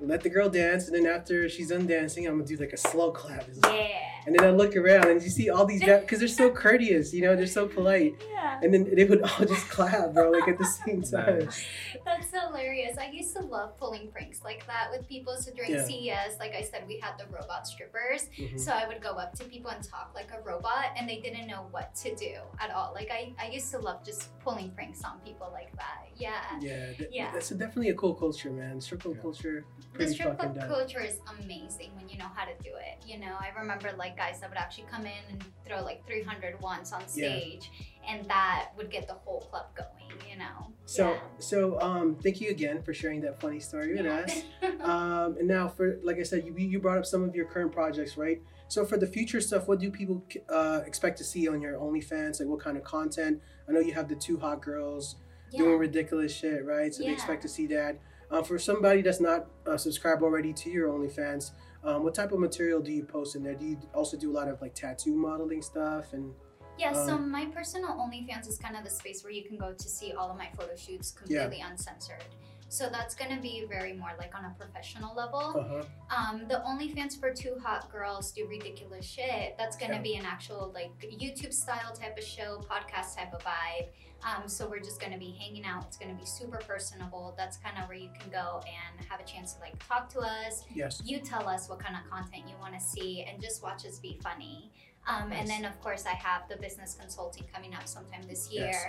let 0.00 0.22
the 0.22 0.30
girl 0.30 0.48
dance, 0.48 0.86
and 0.86 0.94
then 0.96 1.06
after 1.12 1.46
she's 1.48 1.68
done 1.70 1.86
dancing, 1.86 2.26
I'm 2.26 2.34
gonna 2.34 2.46
do 2.46 2.56
like 2.56 2.72
a 2.72 2.76
slow 2.78 3.10
clap. 3.10 3.44
Yeah. 3.64 3.88
And 4.26 4.34
then 4.34 4.44
I 4.44 4.50
look 4.50 4.74
around, 4.76 5.06
and 5.08 5.22
you 5.22 5.30
see 5.30 5.50
all 5.50 5.64
these 5.64 5.80
because 5.84 6.18
they're 6.18 6.28
so 6.28 6.50
courteous, 6.64 7.14
you 7.14 7.22
know, 7.22 7.36
they're 7.36 7.46
so 7.46 7.66
polite, 7.68 8.14
Yeah. 8.30 8.58
and 8.62 8.74
then 8.74 8.92
they 8.94 9.04
would 9.04 9.22
all 9.22 9.44
just 9.46 9.68
clap, 9.68 10.12
bro, 10.14 10.30
like 10.30 10.48
at 10.48 10.58
the 10.58 10.64
same 10.84 11.02
time. 11.02 11.48
That's 12.04 12.30
hilarious. 12.32 12.98
I 12.98 13.10
used 13.10 13.34
to 13.36 13.42
love 13.42 13.76
pulling 13.78 14.10
pranks 14.10 14.42
like 14.42 14.66
that 14.66 14.88
with 14.90 15.06
people. 15.08 15.36
So 15.38 15.52
during 15.52 15.72
Yeah. 15.72 15.84
CES, 15.84 16.38
like 16.40 16.54
I 16.54 16.62
said, 16.62 16.84
we 16.88 16.98
had 16.98 17.18
the 17.18 17.26
robot 17.32 17.66
strippers. 17.66 18.28
Mhm. 18.38 18.58
So 18.58 18.72
I 18.72 18.86
would 18.88 19.00
go 19.02 19.10
up 19.12 19.34
to 19.38 19.44
people 19.44 19.70
and 19.70 19.82
talk 19.82 20.10
like 20.14 20.30
a 20.36 20.40
robot, 20.42 20.86
and 20.96 21.08
they 21.08 21.20
didn't 21.20 21.46
know 21.46 21.66
what 21.70 21.94
to 21.96 22.14
do 22.16 22.34
at 22.58 22.70
all. 22.72 22.92
Like 22.94 23.10
I, 23.12 23.32
I 23.40 23.48
used 23.50 23.70
to 23.72 23.78
love 23.78 24.04
just 24.04 24.36
pulling 24.40 24.70
pranks 24.72 25.04
on 25.04 25.20
people 25.24 25.50
like 25.52 25.70
that. 25.75 25.75
Yeah. 26.18 26.40
Yeah, 26.60 26.92
th- 26.94 27.10
Yeah. 27.12 27.30
that's 27.32 27.50
definitely 27.50 27.90
a 27.90 27.94
cool 27.94 28.14
culture, 28.14 28.50
man. 28.50 28.80
Strip 28.80 29.02
club 29.02 29.16
Yeah. 29.16 29.22
culture, 29.22 29.64
The 29.92 29.98
pretty 29.98 30.12
strip 30.14 30.38
club 30.38 30.54
dope. 30.58 30.68
culture 30.68 31.00
is 31.00 31.20
amazing 31.40 31.94
when 31.96 32.08
you 32.08 32.16
know 32.18 32.28
how 32.34 32.44
to 32.44 32.52
do 32.62 32.70
it. 32.74 33.06
You 33.06 33.18
know, 33.18 33.34
I 33.38 33.50
remember 33.58 33.92
like 33.96 34.16
guys 34.16 34.40
that 34.40 34.48
would 34.48 34.58
actually 34.58 34.84
come 34.90 35.02
in 35.06 35.22
and 35.30 35.44
throw 35.66 35.82
like 35.82 36.06
300 36.06 36.60
once 36.60 36.92
on 36.92 37.02
Yeah. 37.14 37.38
stage, 37.38 37.70
and 38.08 38.26
that 38.28 38.70
would 38.76 38.90
get 38.90 39.06
the 39.06 39.14
whole 39.14 39.40
club 39.42 39.66
going. 39.76 39.90
You 40.30 40.38
know. 40.38 40.72
So, 40.86 41.10
Yeah. 41.12 41.20
so 41.38 41.80
um, 41.80 42.14
thank 42.16 42.40
you 42.40 42.48
again 42.50 42.82
for 42.82 42.94
sharing 42.94 43.20
that 43.22 43.40
funny 43.40 43.60
story 43.60 43.94
with 43.94 44.06
Yeah. 44.06 44.20
us. 44.24 44.42
Um, 44.86 45.36
and 45.38 45.48
now, 45.48 45.68
for 45.68 45.98
like 46.02 46.18
I 46.18 46.22
said, 46.22 46.44
you 46.46 46.54
you 46.56 46.78
brought 46.80 46.98
up 46.98 47.06
some 47.06 47.22
of 47.24 47.34
your 47.34 47.46
current 47.46 47.72
projects, 47.72 48.16
right? 48.16 48.40
So 48.68 48.84
for 48.84 48.96
the 48.96 49.06
future 49.06 49.40
stuff, 49.40 49.68
what 49.68 49.78
do 49.80 49.90
people 49.90 50.24
uh, 50.48 50.80
expect 50.86 51.18
to 51.18 51.24
see 51.24 51.48
on 51.48 51.60
your 51.60 51.74
OnlyFans? 51.78 52.40
Like 52.40 52.48
what 52.48 52.60
kind 52.60 52.76
of 52.76 52.84
content? 52.84 53.40
I 53.68 53.72
know 53.72 53.80
you 53.80 53.94
have 53.94 54.08
the 54.08 54.14
two 54.16 54.38
hot 54.38 54.60
girls 54.62 55.16
yeah. 55.56 55.64
doing 55.64 55.78
ridiculous 55.78 56.34
shit, 56.34 56.64
right? 56.64 56.94
So 56.94 57.02
they 57.02 57.10
expect 57.10 57.42
to 57.42 57.48
see 57.48 57.66
that. 57.68 57.98
Uh, 58.30 58.42
for 58.42 58.58
somebody 58.58 59.02
that's 59.02 59.20
not 59.20 59.46
uh, 59.66 59.76
subscribed 59.76 60.22
already 60.22 60.52
to 60.52 60.68
your 60.70 60.88
OnlyFans, 60.88 61.52
um, 61.84 62.02
what 62.02 62.14
type 62.14 62.32
of 62.32 62.40
material 62.40 62.80
do 62.80 62.90
you 62.90 63.04
post 63.04 63.36
in 63.36 63.42
there? 63.44 63.54
Do 63.54 63.64
you 63.64 63.78
also 63.94 64.16
do 64.16 64.30
a 64.30 64.34
lot 64.34 64.48
of 64.48 64.60
like 64.60 64.74
tattoo 64.74 65.14
modeling 65.14 65.62
stuff 65.62 66.12
and 66.12 66.34
Yeah, 66.76 66.92
so 66.92 67.14
Um, 67.14 67.30
my 67.30 67.46
personal 67.46 67.90
OnlyFans 67.90 68.48
is 68.48 68.58
kind 68.58 68.76
of 68.76 68.84
the 68.84 68.90
space 68.90 69.22
where 69.22 69.32
you 69.32 69.44
can 69.44 69.56
go 69.56 69.72
to 69.72 69.88
see 69.88 70.12
all 70.12 70.30
of 70.30 70.36
my 70.36 70.48
photo 70.58 70.74
shoots 70.74 71.12
completely 71.12 71.60
uncensored. 71.60 72.24
So 72.68 72.88
that's 72.90 73.14
gonna 73.14 73.40
be 73.40 73.64
very 73.68 73.92
more 73.92 74.10
like 74.18 74.34
on 74.34 74.44
a 74.44 74.54
professional 74.58 75.14
level. 75.14 75.54
uh-huh. 75.56 75.84
Um, 76.10 76.46
the 76.48 76.62
OnlyFans 76.66 77.18
for 77.18 77.32
two 77.32 77.56
hot 77.62 77.90
girls 77.92 78.32
do 78.32 78.46
ridiculous 78.48 79.04
shit. 79.06 79.56
That's 79.56 79.76
gonna 79.76 79.94
Yeah. 79.94 80.02
be 80.02 80.14
an 80.16 80.24
actual 80.26 80.72
like 80.74 80.90
YouTube 81.00 81.52
style 81.52 81.92
type 81.94 82.18
of 82.18 82.24
show, 82.24 82.60
podcast 82.68 83.16
type 83.16 83.32
of 83.32 83.42
vibe. 83.42 83.88
Um, 84.24 84.48
so 84.48 84.68
we're 84.68 84.80
just 84.80 85.00
gonna 85.00 85.18
be 85.18 85.30
hanging 85.38 85.64
out. 85.64 85.84
It's 85.86 85.96
gonna 85.96 86.14
be 86.14 86.24
super 86.26 86.58
personable. 86.58 87.34
That's 87.36 87.56
kind 87.58 87.78
of 87.78 87.88
where 87.88 87.96
you 87.98 88.10
can 88.18 88.30
go 88.30 88.60
and 88.66 89.06
have 89.08 89.20
a 89.20 89.24
chance 89.24 89.52
to 89.54 89.60
like 89.60 89.78
talk 89.86 90.08
to 90.14 90.20
us, 90.20 90.64
yes, 90.74 91.00
you 91.04 91.20
tell 91.20 91.48
us 91.48 91.68
what 91.68 91.78
kind 91.78 91.94
of 91.96 92.10
content 92.10 92.44
you 92.48 92.56
want 92.60 92.74
to 92.74 92.80
see 92.80 93.22
and 93.22 93.40
just 93.40 93.62
watch 93.62 93.86
us 93.86 93.98
be 94.00 94.18
funny. 94.22 94.72
Um, 95.08 95.30
Nice. 95.30 95.38
And 95.40 95.48
then, 95.48 95.64
of 95.64 95.80
course, 95.80 96.04
I 96.04 96.14
have 96.14 96.48
the 96.48 96.56
business 96.56 96.96
consulting 96.98 97.44
coming 97.54 97.74
up 97.76 97.86
sometime 97.86 98.22
this 98.26 98.50
year. 98.50 98.66
Yes. 98.72 98.86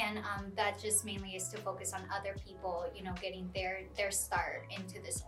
And 0.00 0.18
um, 0.18 0.52
that 0.56 0.80
just 0.80 1.04
mainly 1.04 1.30
is 1.30 1.48
to 1.48 1.58
focus 1.58 1.92
on 1.92 2.02
other 2.14 2.34
people, 2.46 2.86
you 2.94 3.02
know, 3.02 3.12
getting 3.20 3.50
their 3.54 3.82
their 3.96 4.10
start 4.10 4.66
into 4.70 5.02
this 5.02 5.22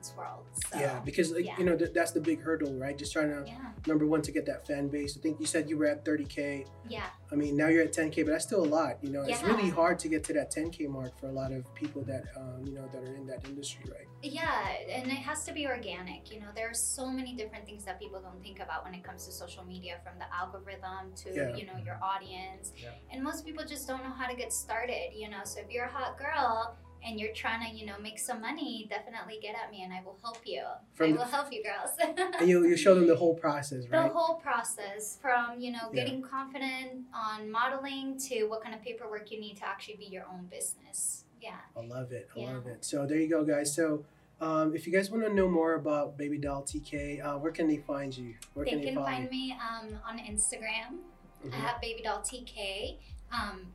OnlyFans 0.00 0.16
world. 0.16 0.44
So, 0.72 0.78
yeah, 0.78 1.00
because 1.04 1.32
like, 1.32 1.44
yeah. 1.46 1.58
you 1.58 1.64
know 1.64 1.76
th- 1.76 1.92
that's 1.94 2.12
the 2.12 2.20
big 2.20 2.42
hurdle, 2.42 2.74
right? 2.74 2.96
Just 2.96 3.12
trying 3.12 3.30
to 3.30 3.44
yeah, 3.46 3.58
number 3.86 4.06
one 4.06 4.22
to 4.22 4.32
get 4.32 4.46
that 4.46 4.66
fan 4.66 4.88
base. 4.88 5.16
I 5.16 5.20
think 5.20 5.40
you 5.40 5.46
said 5.46 5.68
you 5.68 5.78
were 5.78 5.86
at 5.86 6.04
30k. 6.04 6.66
yeah, 6.88 7.06
I 7.32 7.34
mean, 7.34 7.56
now 7.56 7.68
you're 7.68 7.82
at 7.82 7.92
10k, 7.92 8.24
but 8.24 8.32
that's 8.32 8.44
still 8.44 8.64
a 8.64 8.66
lot. 8.66 9.02
You 9.02 9.10
know, 9.10 9.22
it's 9.22 9.42
really 9.42 9.70
hard 9.70 9.98
to 10.00 10.08
get 10.08 10.24
to 10.24 10.32
that 10.34 10.52
10k 10.52 10.88
mark 10.88 11.18
for 11.18 11.28
a 11.28 11.32
lot 11.32 11.52
of 11.52 11.72
people 11.74 12.02
that 12.04 12.24
um, 12.36 12.64
you 12.66 12.72
know 12.74 12.88
that 12.92 13.02
are 13.02 13.14
in 13.14 13.26
that 13.26 13.46
industry, 13.46 13.84
right? 13.90 14.06
yeah. 14.22 14.68
And 14.90 15.06
it 15.06 15.18
has 15.18 15.44
to 15.44 15.52
be 15.52 15.66
organic. 15.66 16.30
You 16.32 16.40
know, 16.40 16.48
there 16.54 16.68
are 16.68 16.74
so 16.74 17.08
many 17.10 17.34
different 17.34 17.64
things 17.64 17.84
that 17.84 17.98
people 17.98 18.20
don't 18.20 18.42
think 18.42 18.60
about 18.60 18.84
when 18.84 18.94
it 18.94 19.02
comes 19.02 19.24
to 19.26 19.32
social 19.32 19.64
media, 19.64 19.96
from 20.04 20.18
the 20.18 20.26
algorithm 20.34 21.14
to 21.24 21.34
Yeah. 21.34 21.56
you 21.56 21.66
know 21.66 21.78
your 21.84 21.98
audience. 22.02 22.72
Yeah. 22.76 22.90
And 23.10 23.22
most 23.22 23.44
people 23.44 23.64
just 23.64 23.86
don't 23.88 24.02
know 24.02 24.10
how 24.10 24.26
to 24.26 24.36
get 24.36 24.52
started. 24.52 25.14
You 25.14 25.30
know, 25.30 25.40
so 25.44 25.60
if 25.60 25.70
you're 25.70 25.86
a 25.86 25.92
hot 25.92 26.18
girl 26.18 26.76
and 27.04 27.18
you're 27.18 27.32
trying 27.32 27.68
to 27.70 27.76
you 27.78 27.86
know 27.86 27.98
make 28.00 28.18
some 28.18 28.40
money, 28.40 28.86
definitely 28.90 29.38
get 29.40 29.54
at 29.54 29.70
me 29.70 29.82
and 29.82 29.92
I 29.92 30.00
will 30.04 30.18
help 30.22 30.38
you. 30.44 30.62
From 30.94 31.06
I 31.08 31.12
the- 31.12 31.18
will 31.18 31.24
help 31.24 31.52
you, 31.52 31.62
girls. 31.62 31.90
And 32.00 32.48
you 32.48 32.66
you 32.66 32.76
show 32.76 32.94
them 32.94 33.06
the 33.06 33.16
whole 33.16 33.34
process, 33.34 33.88
right? 33.88 34.02
the 34.08 34.12
whole 34.12 34.36
process 34.36 35.18
from 35.20 35.58
you 35.60 35.72
know 35.72 35.90
Yeah. 35.92 36.04
getting 36.04 36.22
confident 36.22 37.04
on 37.14 37.50
modeling 37.50 38.18
to 38.28 38.44
what 38.44 38.62
kind 38.62 38.74
of 38.74 38.82
paperwork 38.82 39.30
you 39.30 39.40
need 39.40 39.56
to 39.58 39.66
actually 39.66 39.96
be 39.96 40.06
your 40.06 40.24
own 40.32 40.46
business. 40.50 41.24
Yeah. 41.40 41.56
I 41.76 41.80
love 41.86 42.12
it. 42.12 42.28
I 42.36 42.40
Yeah. 42.40 42.52
love 42.52 42.66
it. 42.66 42.84
So 42.84 43.06
there 43.06 43.18
you 43.18 43.28
go, 43.28 43.44
guys. 43.44 43.74
So. 43.74 44.04
Um, 44.42 44.74
if 44.74 44.86
you 44.86 44.92
guys 44.94 45.10
want 45.10 45.22
to 45.26 45.34
know 45.34 45.46
more 45.50 45.74
about 45.74 46.16
Baby 46.16 46.38
Doll 46.38 46.62
TK, 46.62 47.20
uh, 47.22 47.36
where 47.36 47.52
can 47.52 47.68
they 47.68 47.76
find 47.76 48.16
you? 48.16 48.36
Where 48.54 48.64
they 48.64 48.70
can 48.70 48.80
they 48.80 48.86
can 48.86 48.94
find 49.04 49.24
you? 49.24 49.30
me 49.30 49.52
um, 49.52 49.98
on 50.08 50.18
Instagram. 50.18 50.96
I 51.44 51.48
Mhm. 51.48 51.52
have 51.52 51.78
Baby 51.82 52.00
Doll 52.02 52.20
TK. 52.22 52.96
Um, 53.30 53.74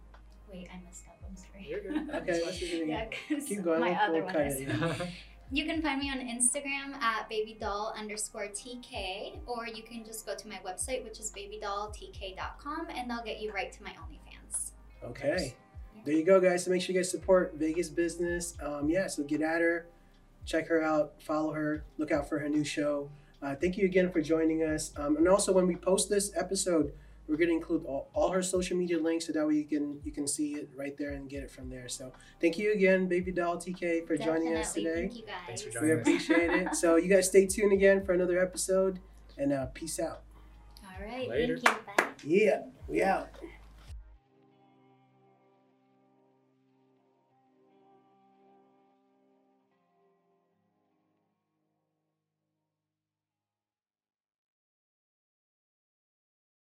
wait, 0.52 0.68
I 0.74 0.84
messed 0.84 1.06
up. 1.08 1.15
I'm 1.58 1.64
sorry. 1.64 1.70
You're 1.70 1.82
good. 1.82 2.10
Okay, 2.16 2.42
let's 2.46 2.58
just 2.60 2.72
do 2.72 2.82
it 2.84 2.88
yeah, 2.88 3.04
again. 3.04 3.10
'cause 3.30 3.48
Keep 3.48 3.64
going. 3.64 3.80
my 3.82 3.90
we'll- 3.90 4.00
other 4.00 4.24
we'll 4.24 4.34
one 4.34 4.36
is. 4.48 5.02
You 5.52 5.64
can 5.66 5.80
find 5.80 6.00
me 6.00 6.10
on 6.10 6.18
Instagram 6.18 6.96
at 7.02 7.30
babydoll 7.30 7.96
underscore 7.96 8.48
TK, 8.48 9.38
or 9.46 9.68
you 9.68 9.84
can 9.84 10.04
just 10.04 10.26
go 10.26 10.34
to 10.36 10.48
my 10.48 10.60
website, 10.66 11.04
which 11.04 11.20
is 11.20 11.32
babydolltk.com, 11.32 12.88
and 12.90 13.10
they'll 13.10 13.24
get 13.24 13.40
you 13.40 13.52
right 13.52 13.72
to 13.72 13.84
my 13.84 13.92
OnlyFans. 13.92 14.72
Okay. 15.04 15.54
There 16.04 16.16
you 16.16 16.24
go, 16.26 16.40
guys. 16.42 16.66
So 16.66 16.72
make 16.72 16.82
sure 16.82 16.94
you 16.96 17.00
guys 17.00 17.12
support 17.12 17.54
Vegas 17.58 17.90
business. 17.90 18.58
Um, 18.60 18.90
yeah, 18.90 19.06
so 19.06 19.22
get 19.24 19.42
at 19.42 19.62
her, 19.62 19.88
check 20.46 20.68
her 20.68 20.82
out, 20.84 21.14
follow 21.22 21.54
her, 21.54 21.84
look 22.00 22.12
out 22.12 22.28
for 22.28 22.40
her 22.40 22.50
new 22.50 22.64
show. 22.64 23.10
Uh, 23.42 23.54
thank 23.56 23.78
you 23.78 23.86
again 23.86 24.12
for 24.12 24.22
joining 24.22 24.64
us. 24.64 24.94
Um, 24.98 25.16
and 25.18 25.28
also, 25.28 25.52
when 25.54 25.68
we 25.68 25.76
post 25.76 26.10
this 26.10 26.32
episode, 26.36 26.92
we're 27.28 27.38
going 27.38 27.50
to 27.50 27.56
include 27.56 27.86
all, 27.86 28.10
all 28.14 28.30
her 28.32 28.42
social 28.42 28.78
media 28.78 29.00
links 29.00 29.28
so 29.28 29.34
that 29.34 29.48
way 29.48 29.56
you 29.56 29.66
can 29.66 30.00
you 30.04 30.12
can 30.12 30.28
see 30.28 30.54
it 30.56 30.70
right 30.76 30.98
there 30.98 31.12
and 31.12 31.30
get 31.30 31.44
it 31.44 31.52
from 31.52 31.70
there. 31.70 31.90
So 31.90 32.12
thank 32.40 32.58
you 32.58 32.74
again, 32.74 33.08
Baby 33.08 33.32
Doll 33.32 33.58
TK, 33.58 34.06
for 34.08 34.18
joining 34.18 34.56
us 34.56 34.74
today. 34.74 35.08
Thank 35.08 35.16
you 35.18 35.26
guys. 35.26 35.36
Thanks 35.48 35.62
for 35.64 35.70
We 35.70 35.74
joining 35.74 35.92
us. 35.92 36.06
We 36.06 36.14
appreciate 36.14 36.50
it. 36.52 36.76
So 36.76 36.96
you 36.98 37.10
guys 37.10 37.28
stay 37.28 37.46
tuned 37.48 37.74
again 37.74 38.06
for 38.06 38.14
another 38.14 38.40
episode, 38.40 39.00
and 39.38 39.52
uh, 39.52 39.68
peace 39.74 40.00
out. 40.00 40.22
All 40.84 41.06
right. 41.06 41.28
Later. 41.30 41.58
Thank 41.58 41.78
you. 41.78 41.84
Bye. 41.98 42.06
Yeah, 42.24 42.62
we 42.88 43.04
out. 43.04 43.30